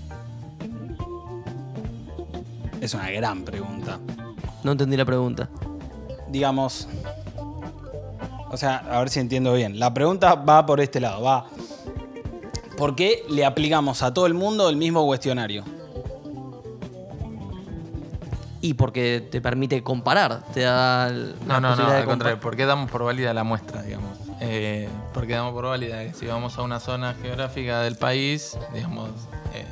[2.84, 3.98] es una gran pregunta.
[4.64, 5.50] No entendí la pregunta.
[6.30, 6.88] Digamos.
[8.52, 9.80] O sea, a ver si entiendo bien.
[9.80, 11.46] La pregunta va por este lado, va.
[12.78, 15.64] ¿Por qué le aplicamos a todo el mundo el mismo cuestionario?
[18.62, 22.40] Y porque te permite comparar, te da el- la No, no, no, al contrario.
[22.40, 24.18] ¿Por qué damos por válida la muestra, digamos?
[24.40, 28.58] Eh, ¿Por qué damos por válida que si vamos a una zona geográfica del país,
[28.74, 29.10] digamos,
[29.54, 29.66] eh,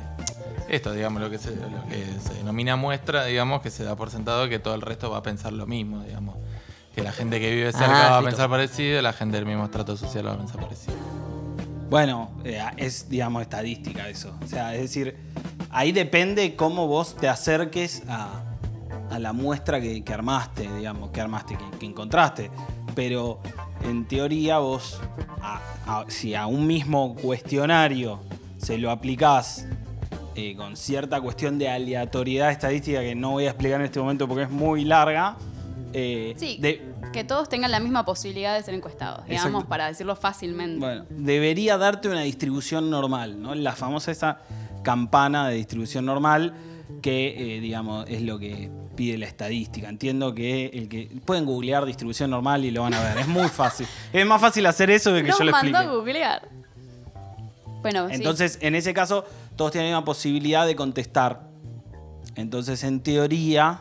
[0.68, 4.10] esto, digamos, lo que, se, lo que se denomina muestra, digamos, que se da por
[4.10, 6.36] sentado que todo el resto va a pensar lo mismo, digamos.
[6.94, 9.64] Que la gente que vive cerca Ah, va a pensar parecido, la gente del mismo
[9.64, 10.96] estrato social va a pensar parecido.
[11.92, 14.34] Bueno, eh, es, digamos, estadística eso.
[14.42, 15.14] O sea, es decir,
[15.68, 18.42] ahí depende cómo vos te acerques a,
[19.10, 22.50] a la muestra que, que armaste, digamos, que armaste, que, que encontraste.
[22.94, 23.40] Pero
[23.84, 25.00] en teoría vos,
[25.42, 28.20] a- a- si a un mismo cuestionario
[28.56, 29.66] se lo aplicás
[30.34, 34.26] eh, con cierta cuestión de aleatoriedad estadística que no voy a explicar en este momento
[34.26, 35.36] porque es muy larga,
[35.92, 39.68] eh, Sí, de- que todos tengan la misma posibilidad de ser encuestados, digamos, Exacto.
[39.68, 40.78] para decirlo fácilmente.
[40.78, 43.54] Bueno, debería darte una distribución normal, ¿no?
[43.54, 44.38] La famosa esa
[44.82, 46.54] campana de distribución normal
[47.00, 49.88] que, eh, digamos, es lo que pide la estadística.
[49.88, 53.18] Entiendo que el que pueden googlear distribución normal y lo van a ver.
[53.18, 53.86] Es muy fácil.
[54.12, 55.96] Es más fácil hacer eso de que Nos yo lo mandó a explique.
[55.96, 56.48] googlear.
[57.82, 58.14] Bueno, sí.
[58.14, 59.24] Entonces, en ese caso,
[59.56, 61.40] todos tienen la posibilidad de contestar.
[62.36, 63.80] Entonces, en teoría,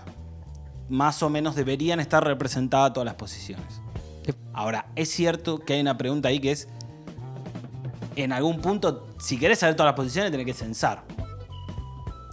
[0.92, 3.82] más o menos deberían estar representadas todas las posiciones.
[4.54, 6.68] Ahora, es cierto que hay una pregunta ahí que es,
[8.18, 11.04] en algún punto, si querés saber todas las posiciones, tenés que censar.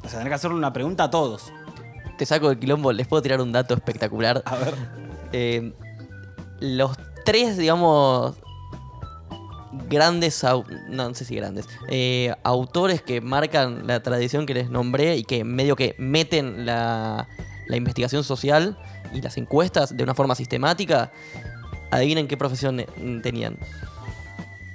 [0.05, 1.53] O sea, tenés que hacerle una pregunta a todos.
[2.19, 4.43] Te saco del quilombo, les puedo tirar un dato espectacular.
[4.45, 4.75] A ver.
[5.33, 5.73] Eh,
[6.59, 8.35] los tres, digamos,
[9.89, 15.17] grandes, no, no sé si grandes, eh, autores que marcan la tradición que les nombré
[15.17, 17.29] y que medio que meten la,
[17.69, 18.77] la investigación social
[19.13, 21.13] y las encuestas de una forma sistemática,
[21.91, 22.85] adivinen qué profesión
[23.23, 23.57] tenían.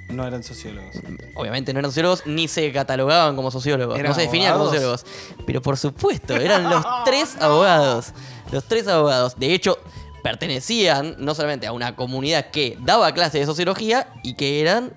[0.08, 0.96] No eran sociólogos.
[1.34, 5.04] Obviamente no eran sociólogos ni se catalogaban como sociólogos, ¿Eran no se definían como sociólogos.
[5.46, 8.12] Pero por supuesto, eran los tres abogados.
[8.52, 9.36] Los tres abogados.
[9.36, 9.78] De hecho,
[10.22, 14.92] pertenecían no solamente a una comunidad que daba clases de sociología y que eran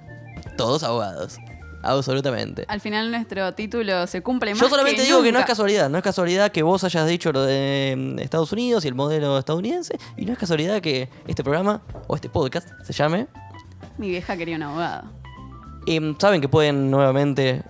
[0.55, 1.37] todos abogados.
[1.87, 2.65] Absolutamente.
[2.67, 5.89] Al final nuestro título se cumple más Yo solamente que digo que no es casualidad,
[5.89, 9.37] no es casualidad que vos hayas dicho lo de mm, Estados Unidos y el modelo
[9.37, 13.27] estadounidense, y no es casualidad que este programa o este podcast se llame
[13.97, 15.09] Mi vieja quería un abogado.
[15.87, 17.63] Eh, Saben que pueden nuevamente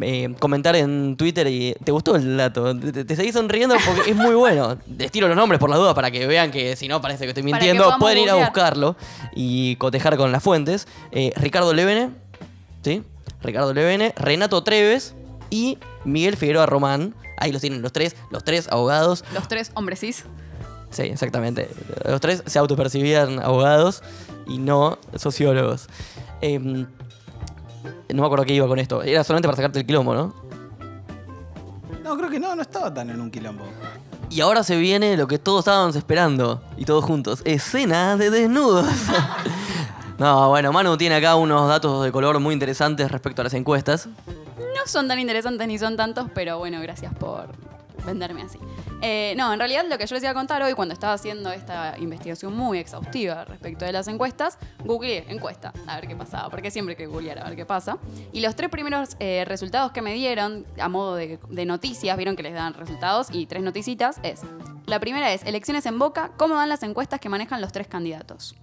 [0.00, 2.76] eh, comentar en Twitter y te gustó el dato.
[2.78, 4.76] Te, seguís sonriendo porque es muy bueno.
[4.98, 7.30] Les tiro los nombres por las dudas para que vean que si no parece que
[7.30, 7.96] estoy que mintiendo.
[7.98, 8.96] Pueden ir a buscarlo
[9.34, 10.86] y cotejar con las fuentes.
[11.12, 12.10] Eh, Ricardo Levene,
[12.82, 13.02] ¿sí?
[13.42, 15.14] Ricardo Levene, Renato Treves
[15.50, 17.14] y Miguel Figueroa Román.
[17.36, 19.24] Ahí los tienen los tres, los tres abogados.
[19.34, 20.24] Los tres hombres cis.
[20.90, 21.68] Sí, exactamente.
[22.04, 24.02] Los tres se autopercibían abogados
[24.46, 25.88] y no sociólogos.
[26.40, 26.86] Em,
[28.08, 29.02] no me acuerdo qué iba con esto.
[29.02, 30.34] Era solamente para sacarte el quilombo, ¿no?
[32.02, 33.64] No, creo que no, no estaba tan en un quilombo.
[34.30, 36.62] Y ahora se viene lo que todos estábamos esperando.
[36.76, 37.42] Y todos juntos.
[37.44, 38.86] Escena de desnudos.
[40.20, 44.06] no, bueno, Manu tiene acá unos datos de color muy interesantes respecto a las encuestas.
[44.06, 47.48] No son tan interesantes ni son tantos, pero bueno, gracias por
[48.04, 48.58] venderme así.
[49.00, 51.50] Eh, no, en realidad lo que yo les iba a contar hoy, cuando estaba haciendo
[51.50, 56.70] esta investigación muy exhaustiva respecto de las encuestas, googleé encuesta, a ver qué pasaba, porque
[56.70, 57.96] siempre hay que googlear a ver qué pasa.
[58.30, 62.36] Y los tres primeros eh, resultados que me dieron, a modo de, de noticias, vieron
[62.36, 64.42] que les dan resultados y tres noticitas, es,
[64.84, 68.54] la primera es, elecciones en Boca, ¿cómo dan las encuestas que manejan los tres candidatos?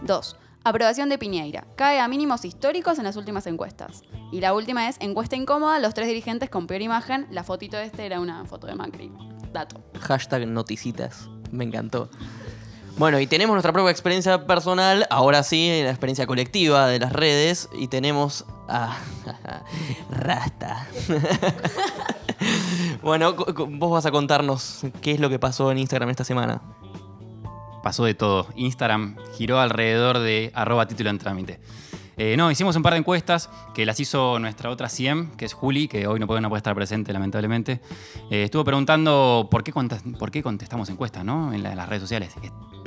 [0.00, 1.64] Dos, Aprobación de Piñeira.
[1.76, 4.02] Cae a mínimos históricos en las últimas encuestas.
[4.32, 7.28] Y la última es encuesta incómoda, los tres dirigentes con peor imagen.
[7.30, 9.12] La fotito de este era una foto de Macri.
[9.52, 9.80] Dato.
[10.00, 11.28] Hashtag noticitas.
[11.52, 12.10] Me encantó.
[12.98, 17.68] Bueno, y tenemos nuestra propia experiencia personal, ahora sí, la experiencia colectiva de las redes,
[17.78, 18.98] y tenemos a
[20.10, 20.88] Rasta.
[23.02, 26.60] bueno, vos vas a contarnos qué es lo que pasó en Instagram esta semana.
[27.86, 28.48] Pasó de todo.
[28.56, 31.60] Instagram giró alrededor de arroba título en trámite.
[32.16, 35.52] Eh, no, hicimos un par de encuestas que las hizo nuestra otra CIEM, que es
[35.52, 37.80] Juli, que hoy no puede, no puede estar presente, lamentablemente.
[38.28, 39.72] Eh, estuvo preguntando por qué,
[40.18, 41.52] por qué contestamos encuestas ¿no?
[41.52, 42.34] en, la- en las redes sociales.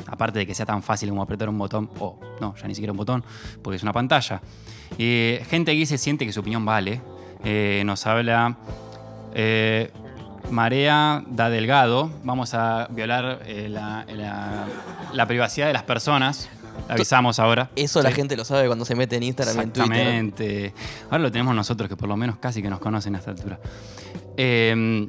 [0.06, 2.92] Aparte de que sea tan fácil como apretar un botón, o no, ya ni siquiera
[2.92, 3.24] un botón,
[3.62, 4.42] porque es una pantalla.
[4.98, 7.00] Eh, gente que se siente que su opinión vale.
[7.86, 8.58] Nos habla
[10.52, 12.12] Marea da Delgado.
[12.24, 14.66] Vamos a violar eh, la, la-
[15.14, 16.50] la privacidad de las personas.
[16.88, 17.70] La avisamos ahora.
[17.76, 18.16] Eso la Sí.
[18.16, 19.92] gente lo sabe cuando se mete en Instagram y en Twitter.
[19.92, 20.74] Exactamente.
[21.06, 23.60] Ahora lo tenemos nosotros, que por lo menos casi que nos conocen a esta altura.
[24.38, 25.08] Eh,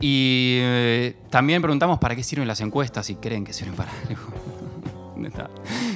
[0.00, 4.22] y eh, también preguntamos para qué sirven las encuestas, si creen que sirven para algo.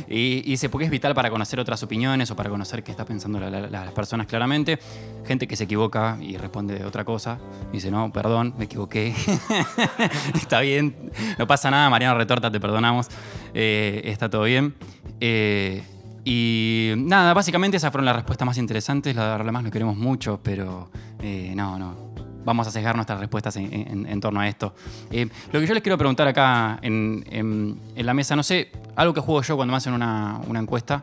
[0.08, 3.40] Y, dice, porque es vital para conocer otras opiniones o para conocer qué está pensando
[3.40, 4.78] la- la- las personas claramente.
[5.26, 7.38] Gente que se equivoca y responde otra cosa.
[7.72, 9.14] Dice, no, perdón, me equivoqué.
[10.34, 10.94] está bien,
[11.38, 13.08] no pasa nada, Mariano Retorta, te perdonamos.
[13.54, 14.74] Eh, está todo bien.
[15.20, 15.82] Eh,
[16.24, 19.14] y nada, básicamente esas fueron las respuestas más interesantes.
[19.14, 20.90] Las demás no queremos mucho, pero
[21.20, 22.05] eh, no, no.
[22.46, 24.72] Vamos a sesgar nuestras respuestas en, torno a esto.
[25.10, 28.70] Eh, lo que yo les quiero preguntar acá en, en- en la mesa, no sé,
[28.94, 31.02] algo que juego yo cuando me hacen una, una encuesta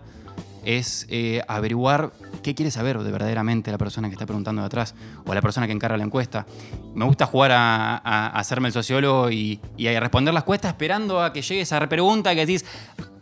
[0.64, 4.94] es eh, averiguar qué quiere saber de verdaderamente la persona que está preguntando de atrás
[5.26, 6.46] o la persona que encarga la encuesta.
[6.94, 10.70] Me gusta jugar a, a- a hacerme el sociólogo y, y a responder las encuestas
[10.72, 12.64] esperando a que llegue esa pregunta que decís,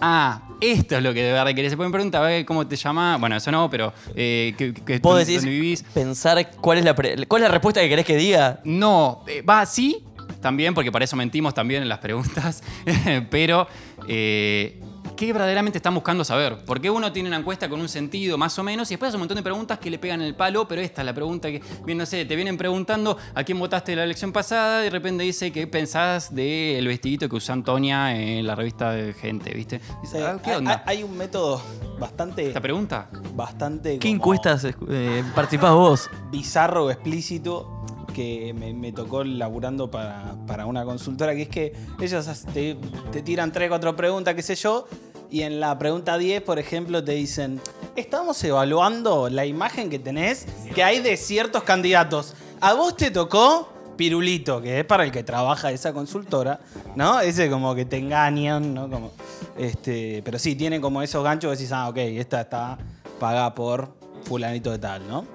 [0.01, 1.71] ah, esto es lo que de verdad querés.
[1.71, 3.19] Se pueden preguntar, "Eh, ¿cómo te llamas?
[3.19, 5.83] Bueno, eso no, pero eh, ¿qué, qué- Vos dónde- decís dónde vivís?
[5.93, 8.59] pensar cuál es, la pre- cuál es la respuesta que querés que diga.
[8.65, 10.03] No, eh, va, sí,
[10.41, 12.63] también, porque para eso mentimos también en las preguntas,
[13.29, 13.67] pero
[14.07, 14.79] eh,
[15.21, 16.57] ¿qué verdaderamente están buscando saber?
[16.65, 19.21] Porque uno tiene una encuesta con un sentido más o menos y después hace un
[19.21, 21.99] montón de preguntas que le pegan el palo, pero esta es la pregunta que, bien,
[21.99, 25.51] no sé, te vienen preguntando a quién votaste la elección pasada y de repente dice
[25.51, 29.79] qué pensás del vestidito que usó Antonia en la revista de gente, ¿viste?
[30.01, 30.83] Dice, Eh, "Ah, ¿Qué hay- onda?
[30.87, 31.61] Hay, hay un método
[31.99, 33.07] bastante, ¿Esta pregunta?
[33.35, 36.09] bastante ¿Qué encuestas eh, participás vos?
[36.31, 37.77] bizarro o explícito
[38.15, 42.75] que me, me tocó laburando para, para una consultora, que es que ellos as- te,
[43.11, 44.85] te tiran tres, cuatro preguntas, qué sé yo,
[45.31, 47.61] y en la pregunta 10, por ejemplo, te dicen,
[47.95, 52.35] estamos evaluando la imagen que tenés que hay de ciertos candidatos.
[52.59, 56.59] A vos te tocó Pirulito, que es para el que trabaja esa consultora,
[56.95, 57.21] ¿no?
[57.21, 58.89] Ese como que te engañan, ¿no?
[58.89, 59.11] Como,
[59.57, 62.77] este, pero sí, tiene como esos ganchos que decís, ah, ok, esta está
[63.19, 65.25] pagada por fulanito de tal, ¿no?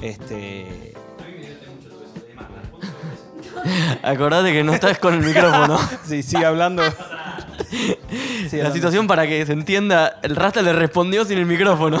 [0.00, 0.94] Este,
[4.02, 5.78] Acordate que no estás con el micrófono.
[6.06, 6.82] Sí, sigue hablando.
[8.52, 11.98] La situación para que se entienda, el Rasta le respondió sin el micrófono.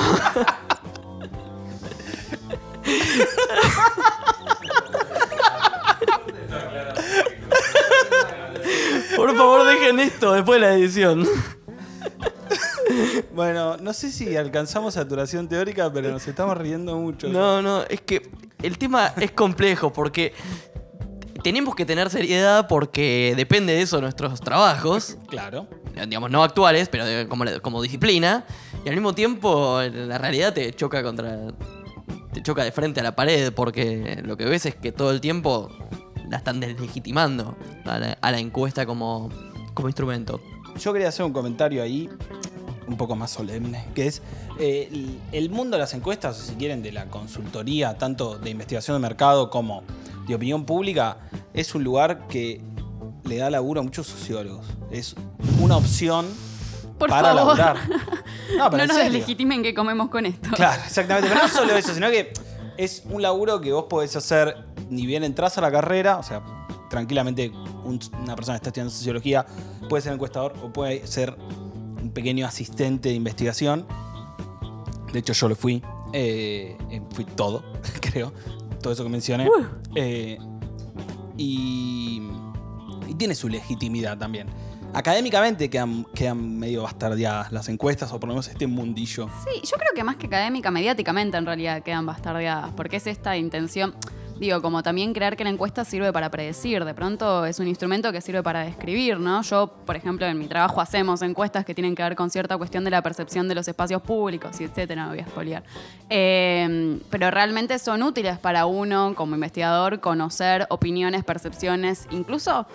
[9.16, 11.26] Por favor, dejen esto después de la edición.
[13.34, 17.28] Bueno, no sé si alcanzamos saturación teórica, pero nos estamos riendo mucho.
[17.28, 18.30] No, no, es que
[18.62, 20.32] el tema es complejo porque
[21.44, 25.68] tenemos que tener seriedad porque depende de eso nuestros trabajos, Claro.
[26.08, 28.44] digamos, no actuales, pero de- como, como disciplina,
[28.84, 31.38] y al mismo tiempo la realidad te choca contra.
[32.32, 35.20] te choca de frente a la pared porque lo que ves es que todo el
[35.20, 35.68] tiempo
[36.28, 39.28] la están deslegitimando a la, a la encuesta como,
[39.72, 40.40] como instrumento.
[40.80, 42.10] Yo quería hacer un comentario ahí.
[42.86, 44.20] un poco más solemne, que es
[44.58, 48.50] eh, el- el mundo de las encuestas, o si quieren, de la consultoría, tanto de
[48.50, 49.82] investigación de mercado como
[50.26, 51.18] de opinión pública,
[51.52, 52.60] es un lugar que
[53.24, 54.66] le da laburo a muchos sociólogos.
[54.90, 55.14] Es
[55.60, 56.26] una opción
[56.98, 57.58] Por para favor.
[57.58, 57.76] laburar.
[58.58, 60.50] No, pero No en nos deslegitimen que comemos con esto.
[60.54, 61.28] Claro, exactamente.
[61.30, 62.32] Pero no solo eso, sino que
[62.76, 64.54] es un laburo que vos podés hacer
[64.90, 66.42] ni bien entras a la carrera, o sea,
[66.90, 67.50] tranquilamente
[67.84, 69.46] un- una persona que está estudiando sociología
[69.88, 71.34] puede ser encuestador o puede ser
[72.00, 73.86] un pequeño asistente de investigación.
[75.12, 75.82] De hecho, yo lo fui.
[76.12, 77.64] eh, eh, fui todo,
[78.00, 78.32] creo.
[78.84, 79.48] Todo eso que mencioné.
[79.94, 80.36] Eh,
[81.38, 82.20] y,
[83.08, 84.46] y tiene su legitimidad también.
[84.92, 89.30] Académicamente quedan, quedan medio bastardeadas las encuestas, o por lo menos este mundillo.
[89.42, 93.38] Sí, yo creo que más que académica, mediáticamente en realidad quedan bastardeadas, porque es esta
[93.38, 93.94] intención,
[94.38, 98.12] digo, como también creer que la encuesta sirve para predecir, de pronto es un instrumento
[98.12, 99.42] que sirve para describir, ¿no?
[99.42, 102.84] Yo, por ejemplo, en mi trabajo hacemos encuestas que tienen que ver con cierta cuestión
[102.84, 105.62] de la percepción de los espacios públicos y etcétera, no voy a expoliar.
[106.10, 112.66] Eh, pero realmente son útiles para uno como investigador conocer opiniones, percepciones, incluso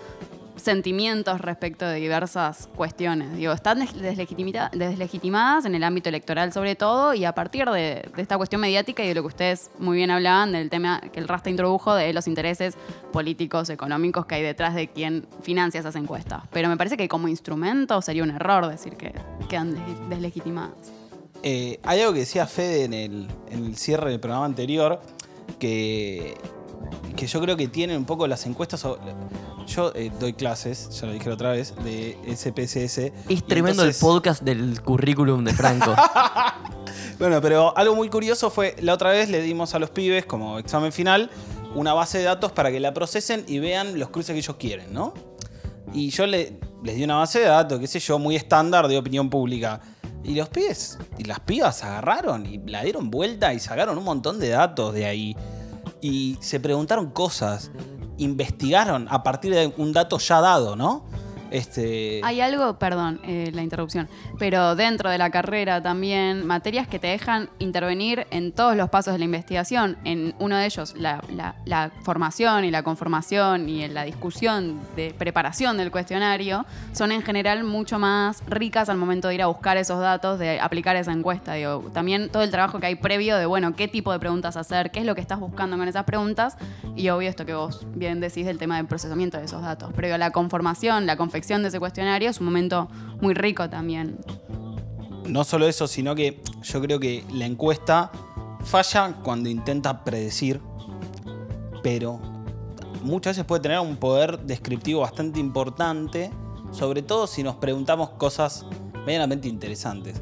[0.60, 3.36] sentimientos respecto de diversas cuestiones.
[3.36, 3.80] Digo, están
[4.74, 9.08] deslegitimadas en el ámbito electoral sobre todo y a partir de, esta cuestión mediática y
[9.08, 12.28] de lo que ustedes muy bien hablaban del tema que el Rasta introdujo de los
[12.28, 12.76] intereses
[13.12, 16.44] políticos, económicos que hay detrás de quien financia esas encuestas.
[16.52, 19.14] Pero me parece que como instrumento sería un error decir que
[19.48, 20.74] quedan des- deslegitimadas.
[21.42, 25.02] Eh, hay algo que decía Fede en el, en el cierre del programa anterior,
[25.58, 26.36] que,
[27.16, 28.86] que yo creo que tienen un poco las encuestas.
[29.68, 33.12] Yo eh, doy clases, ya lo dije la otra vez, de SPSS.
[33.30, 35.94] Es tremendo entonces- el podcast del currículum de Franco.
[37.20, 40.58] Bueno, pero algo muy curioso fue, la otra vez le dimos a los pibes como
[40.58, 41.30] examen final
[41.76, 44.94] una base de datos para que la procesen y vean los cruces que ellos quieren,
[44.94, 45.14] ¿no?
[45.94, 48.98] Y yo le- les di una base de datos, qué sé yo, muy estándar de
[48.98, 49.82] opinión pública.
[50.24, 54.40] Y los pibes y las pibas agarraron y la dieron vuelta y sacaron un montón
[54.40, 55.36] de datos de ahí.
[56.02, 57.72] Y se preguntaron cosas,
[58.18, 61.06] investigaron a partir de un dato ya dado, ¿no?
[61.52, 67.00] Este, Hay algo, perdón, eh, la interrupción, pero dentro de la carrera también, materias que
[67.00, 69.98] te dejan intervenir en todos los pasos de la investigación.
[70.04, 71.22] En uno de ellos, la,
[72.04, 77.64] formación y la conformación y en la discusión de preparación del cuestionario son en general
[77.64, 81.54] mucho más ricas al momento de ir a buscar esos datos, de aplicar esa encuesta.
[81.54, 84.92] Digo, también todo el trabajo que hay previo de, bueno, qué tipo de preguntas hacer,
[84.92, 86.58] qué es lo que estás buscando con esas preguntas
[86.96, 89.94] y obvio esto que vos bien decís del tema del procesamiento de esos datos.
[89.94, 92.90] Previo a la conformación, la confección de ese cuestionario es un momento
[93.22, 94.18] muy rico también.
[95.28, 98.12] no solo eso, sino que yo creo que la encuesta
[98.64, 100.60] falla cuando intenta predecir,
[101.84, 102.20] pero
[103.04, 106.32] muchas veces puede tener un poder descriptivo bastante importante,
[106.72, 108.66] sobre todo si nos preguntamos cosas
[109.06, 110.22] medianamente interesantes.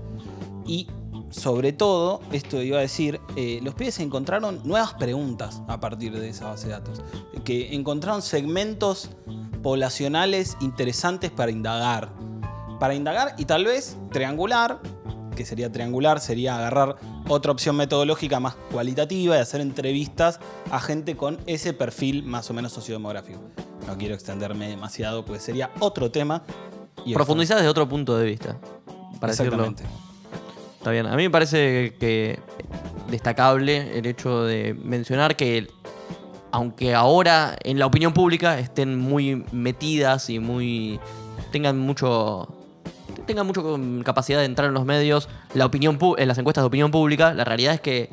[0.65, 0.87] Y
[1.29, 6.29] sobre todo, esto iba a decir, eh, los pibes encontraron nuevas preguntas a partir de
[6.29, 7.01] esa base de datos,
[7.43, 9.09] que encontraron segmentos
[9.61, 12.09] poblacionales interesantes para indagar.
[12.79, 14.79] Para indagar y tal vez triangular,
[15.35, 16.97] que sería triangular, sería agarrar
[17.27, 20.39] otra opción metodológica más cualitativa y hacer entrevistas
[20.71, 23.39] a gente con ese perfil más o menos sociodemográfico.
[23.87, 26.43] No quiero extenderme demasiado, porque sería otro tema.
[27.05, 28.57] y Profundizar desde otro punto de vista.
[29.19, 29.53] Para decirlo.
[29.53, 29.83] Exactamente.
[30.77, 31.05] Está bien.
[31.05, 32.39] A mí me parece que
[33.09, 35.67] destacable el hecho de mencionar que,
[36.57, 40.99] aunque ahora en la opinión pública estén muy metidas y muy.
[41.51, 42.47] tengan mucho.
[43.27, 46.67] tengan mucho con- capacidad de entrar en los medios, la opinión en las encuestas de
[46.67, 48.09] opinión pública, la realidad es que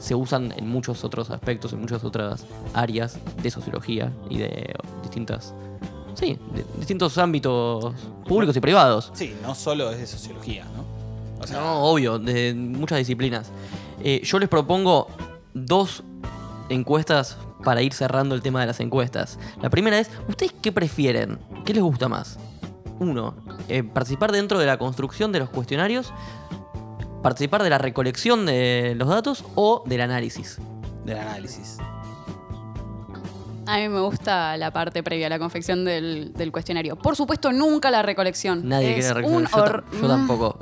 [0.00, 5.54] se usan en muchos otros aspectos, en muchas otras áreas de sociología y de distintas.
[6.14, 7.94] Sí, de distintos ámbitos
[8.26, 9.12] públicos y privados.
[9.14, 10.84] Sí, no solo es de sociología, ¿no?
[11.40, 13.52] O sea, No, obvio, de muchas disciplinas.
[14.02, 15.06] Eh, yo les propongo
[15.54, 16.02] dos
[16.68, 19.40] encuestas para ir cerrando el tema de las encuestas.
[19.60, 21.40] La primera es, ¿ustedes qué prefieren?
[21.64, 22.38] ¿Qué les gusta más?
[23.00, 23.34] Uno,
[23.68, 26.12] eh, participar dentro de la construcción de los cuestionarios,
[27.24, 30.58] participar de la recolección de los datos o del análisis.
[31.04, 31.78] del análisis.
[33.66, 36.94] A mí me gusta la parte previa a la confección del, del cuestionario.
[36.94, 38.68] Por supuesto, nunca la recolección.
[38.68, 39.64] Nadie Es quiere un recolección.
[39.64, 40.08] Yo, hor- ta- yo Mm.
[40.08, 40.58] tampoco.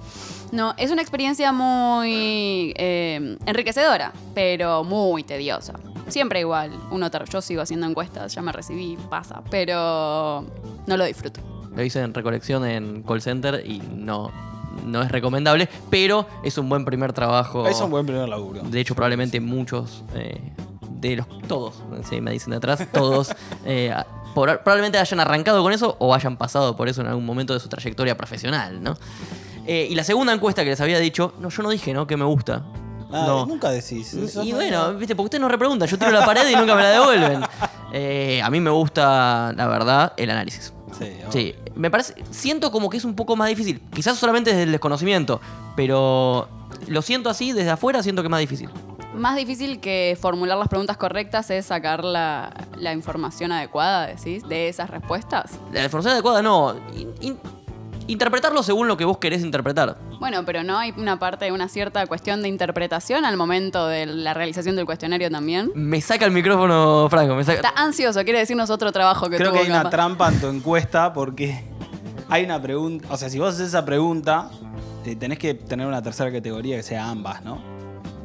[0.53, 5.75] No, es una experiencia muy eh, enriquecedora, pero muy tediosa.
[6.09, 6.71] Siempre igual.
[6.91, 10.45] Uno yo sigo haciendo encuestas, ya me recibí, pasa, pero
[10.87, 11.41] no lo disfruto.
[11.75, 14.31] Lo hice en recolección en call center y no,
[14.85, 17.67] no es recomendable, pero es un buen primer trabajo.
[17.67, 18.63] Es un buen primer laburo.
[18.63, 20.41] De hecho, probablemente muchos eh,
[20.91, 21.27] de los.
[21.49, 23.35] Todos, sí, me dicen de atrás, todos
[23.65, 23.93] eh,
[24.35, 27.61] por- probablemente hayan arrancado con eso o hayan pasado por eso en algún momento de
[27.61, 28.97] su trayectoria profesional, ¿no?
[29.67, 32.07] Eh, y la segunda encuesta que les había dicho, no, yo no dije, ¿no?
[32.07, 32.63] Que me gusta.
[33.13, 33.47] Ah, no.
[33.47, 34.13] Nunca decís.
[34.15, 36.75] eso Y no- bueno, viste, porque ustedes no repreguntan, yo tiro la pared y nunca
[36.75, 37.41] me la devuelven.
[37.97, 40.73] Eh, a mí me gusta, la verdad, el análisis.
[40.99, 41.13] Sí.
[41.31, 43.81] Sí, me parece, siento como que es un poco más difícil.
[43.95, 45.41] Quizás solamente desde el desconocimiento,
[45.77, 46.49] pero
[46.89, 48.69] lo siento así, desde afuera siento que es más difícil.
[49.15, 54.69] Más difícil que formular las preguntas correctas es sacar la, la información adecuada, decís, de
[54.69, 55.53] esas respuestas.
[55.73, 56.75] La información adecuada no.
[56.97, 57.39] In- in-
[58.07, 59.97] interpretarlo según lo que vos querés interpretar.
[60.21, 64.35] Bueno, pero no hay una parte, una cierta cuestión de interpretación al momento de la
[64.35, 65.71] realización del cuestionario también.
[65.75, 67.69] Me saca el micrófono, Franco, me saca.
[67.69, 70.47] Está ansioso, quiere decirnos otro trabajo que Creo tuvo que hay una trampa en tu
[70.49, 71.65] encuesta porque
[72.29, 73.09] hay una pregunta.
[73.11, 74.51] O sea, si vos haces esa pregunta,
[75.19, 77.63] tenés que tener una tercera categoría que sea ambas, ¿no?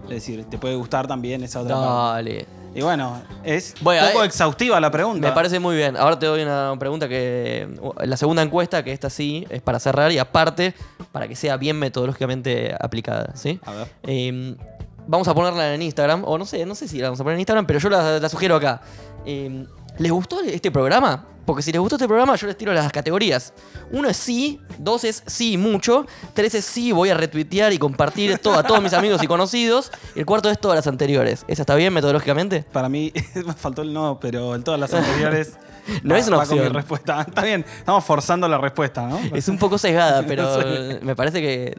[0.04, 2.48] Es decir, te puede gustar también esa otra parte.
[2.74, 5.28] Y bueno, es Bueno, poco eh, exhaustiva la pregunta.
[5.28, 5.98] Me parece muy bien.
[5.98, 7.68] Ahora te doy una pregunta que.
[8.04, 10.74] La segunda encuesta, que esta sí, es para cerrar y aparte,
[11.12, 13.60] para que sea bien metodológicamente aplicada, ¿sí?
[13.66, 13.88] A ver.
[14.04, 14.56] Eh,
[15.08, 17.36] vamos a ponerla en Instagram, o no sé, no sé si la vamos a poner
[17.36, 18.82] en Instagram, pero yo la, la sugiero acá.
[19.26, 19.66] Eh,
[19.98, 21.26] ¿Les gustó este programa?
[21.50, 23.54] Porque si les gustó este programa, yo les tiro las categorías.
[23.92, 28.30] Uno es sí, dos es sí mucho, tres es sí, voy a retuitear y compartir
[28.30, 29.92] esto a todos mis amigos y conocidos.
[30.16, 31.46] Y el cuarto es todas las anteriores.
[31.48, 32.62] ¿Esa está bien metodológicamente?
[32.72, 35.54] Para mí, me faltó el no, pero en todas las anteriores.
[36.04, 36.76] No va- es una va con mi opción.
[36.76, 37.22] respuesta.
[37.28, 39.20] Está bien, estamos forzando la respuesta, ¿no?
[39.34, 41.00] Es un poco sesgada, No pero sé.
[41.02, 41.76] me parece que.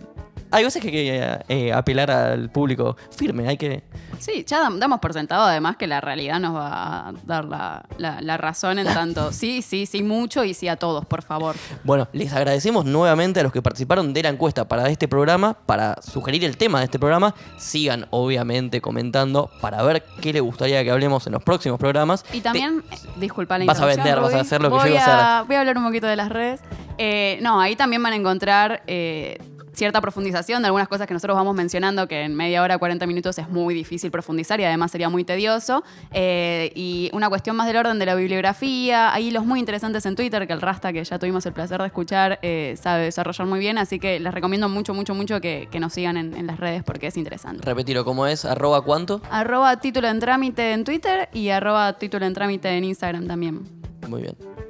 [0.50, 3.82] Hay veces que hay que eh, apelar al público firme, hay que.
[4.18, 7.84] Sí, ya dam- damos por sentado además que la realidad nos va a dar la,
[7.98, 11.56] la- la razón en tanto sí, sí, sí mucho y sí a todos, por favor.
[11.84, 16.00] Bueno, les agradecemos nuevamente a los que participaron de la encuesta para este programa, para
[16.02, 17.34] sugerir el tema de este programa.
[17.56, 22.24] Sigan, obviamente, comentando para ver qué les gustaría que hablemos en los próximos programas.
[22.32, 24.90] Y también, eh, disculpa la Vas a vender, vas a hacer lo que yo voy
[24.92, 26.60] iba a a Voy a hablar un poquito de las redes.
[26.98, 29.38] Eh, no, ahí también van a encontrar eh,
[29.72, 33.38] cierta profundización de algunas cosas que nosotros vamos mencionando, que en media hora, 40 minutos
[33.38, 35.82] es muy difícil profundizar y además sería muy tedioso.
[36.12, 40.16] Eh, y una cuestión más del orden de la bibliografía, hay hilos muy interesantes en
[40.16, 43.60] Twitter, que el Rasta, que ya tuvimos el placer de escuchar, eh, sabe desarrollar muy
[43.60, 46.58] bien, así que les recomiendo mucho, mucho, mucho que, que nos sigan en, en las
[46.58, 47.64] redes porque es interesante.
[47.64, 48.44] Repetirlo, ¿cómo es?
[48.44, 49.20] ¿Arroba cuánto?
[49.30, 53.62] Arroba título en trámite en Twitter y arroba título en trámite en Instagram también.
[54.08, 54.69] Muy bien.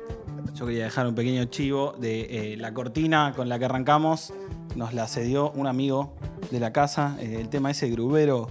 [0.60, 4.34] Yo quería dejar un pequeño chivo de eh, la cortina con la que arrancamos.
[4.76, 6.14] Nos la cedió un amigo
[6.50, 7.16] de la casa.
[7.18, 8.50] Eh, el tema ese grubero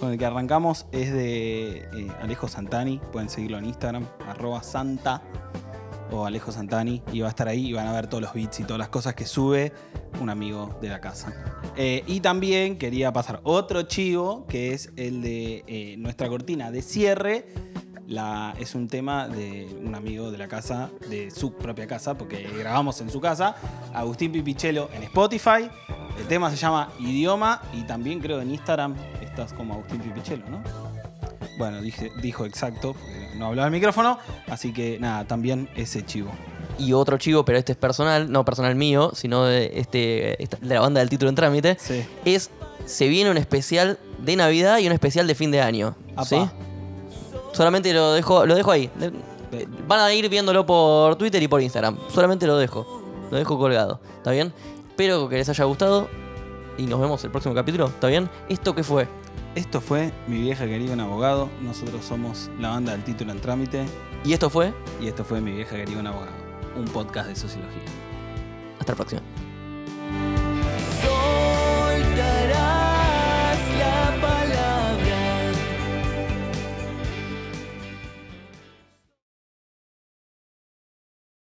[0.00, 3.00] con el que arrancamos es de eh, Alejo Santani.
[3.12, 5.22] Pueden seguirlo en Instagram, arroba santa
[6.10, 7.04] o Alejo Santani.
[7.12, 8.88] Y va a estar ahí y van a ver todos los beats y todas las
[8.88, 9.72] cosas que sube
[10.20, 11.32] un amigo de la casa.
[11.76, 17.46] Y también quería pasar otro chivo que es el de nuestra cortina de cierre.
[18.06, 22.46] La, es un tema de un amigo de la casa, de su propia casa, porque
[22.58, 23.56] grabamos en su casa,
[23.94, 25.70] Agustín Pipichelo en Spotify.
[26.18, 30.62] El tema se llama Idioma y también creo en Instagram estás como Agustín Pipichelo, ¿no?
[31.58, 36.30] Bueno, dije, dijo exacto, porque no hablaba el micrófono, así que nada, también ese chivo.
[36.78, 40.74] Y otro chivo, pero este es personal, no personal mío, sino de, este, esta- de
[40.74, 41.76] la banda del título en trámite.
[41.80, 42.04] Sí.
[42.24, 42.50] Es,
[42.86, 45.94] se viene un especial de Navidad y un especial de fin de año.
[46.26, 46.36] ¿Sí?
[47.54, 48.90] Solamente lo dejo, lo dejo ahí.
[49.86, 51.96] Van a ir viéndolo por Twitter y por Instagram.
[52.12, 53.02] Solamente lo dejo.
[53.30, 54.00] Lo dejo colgado.
[54.16, 54.52] ¿Está bien?
[54.88, 56.08] Espero que les haya gustado.
[56.76, 57.86] Y nos vemos el próximo capítulo.
[57.86, 58.28] ¿Está bien?
[58.48, 59.06] ¿Esto qué fue?
[59.54, 61.48] Esto fue Mi vieja quería un abogado.
[61.62, 63.86] Nosotros somos la banda del título en trámite.
[64.24, 64.74] ¿Y esto fue?
[65.00, 66.32] Y esto fue Mi vieja quería un abogado.
[66.76, 67.82] Un podcast de sociología.
[68.80, 69.22] Hasta la próxima.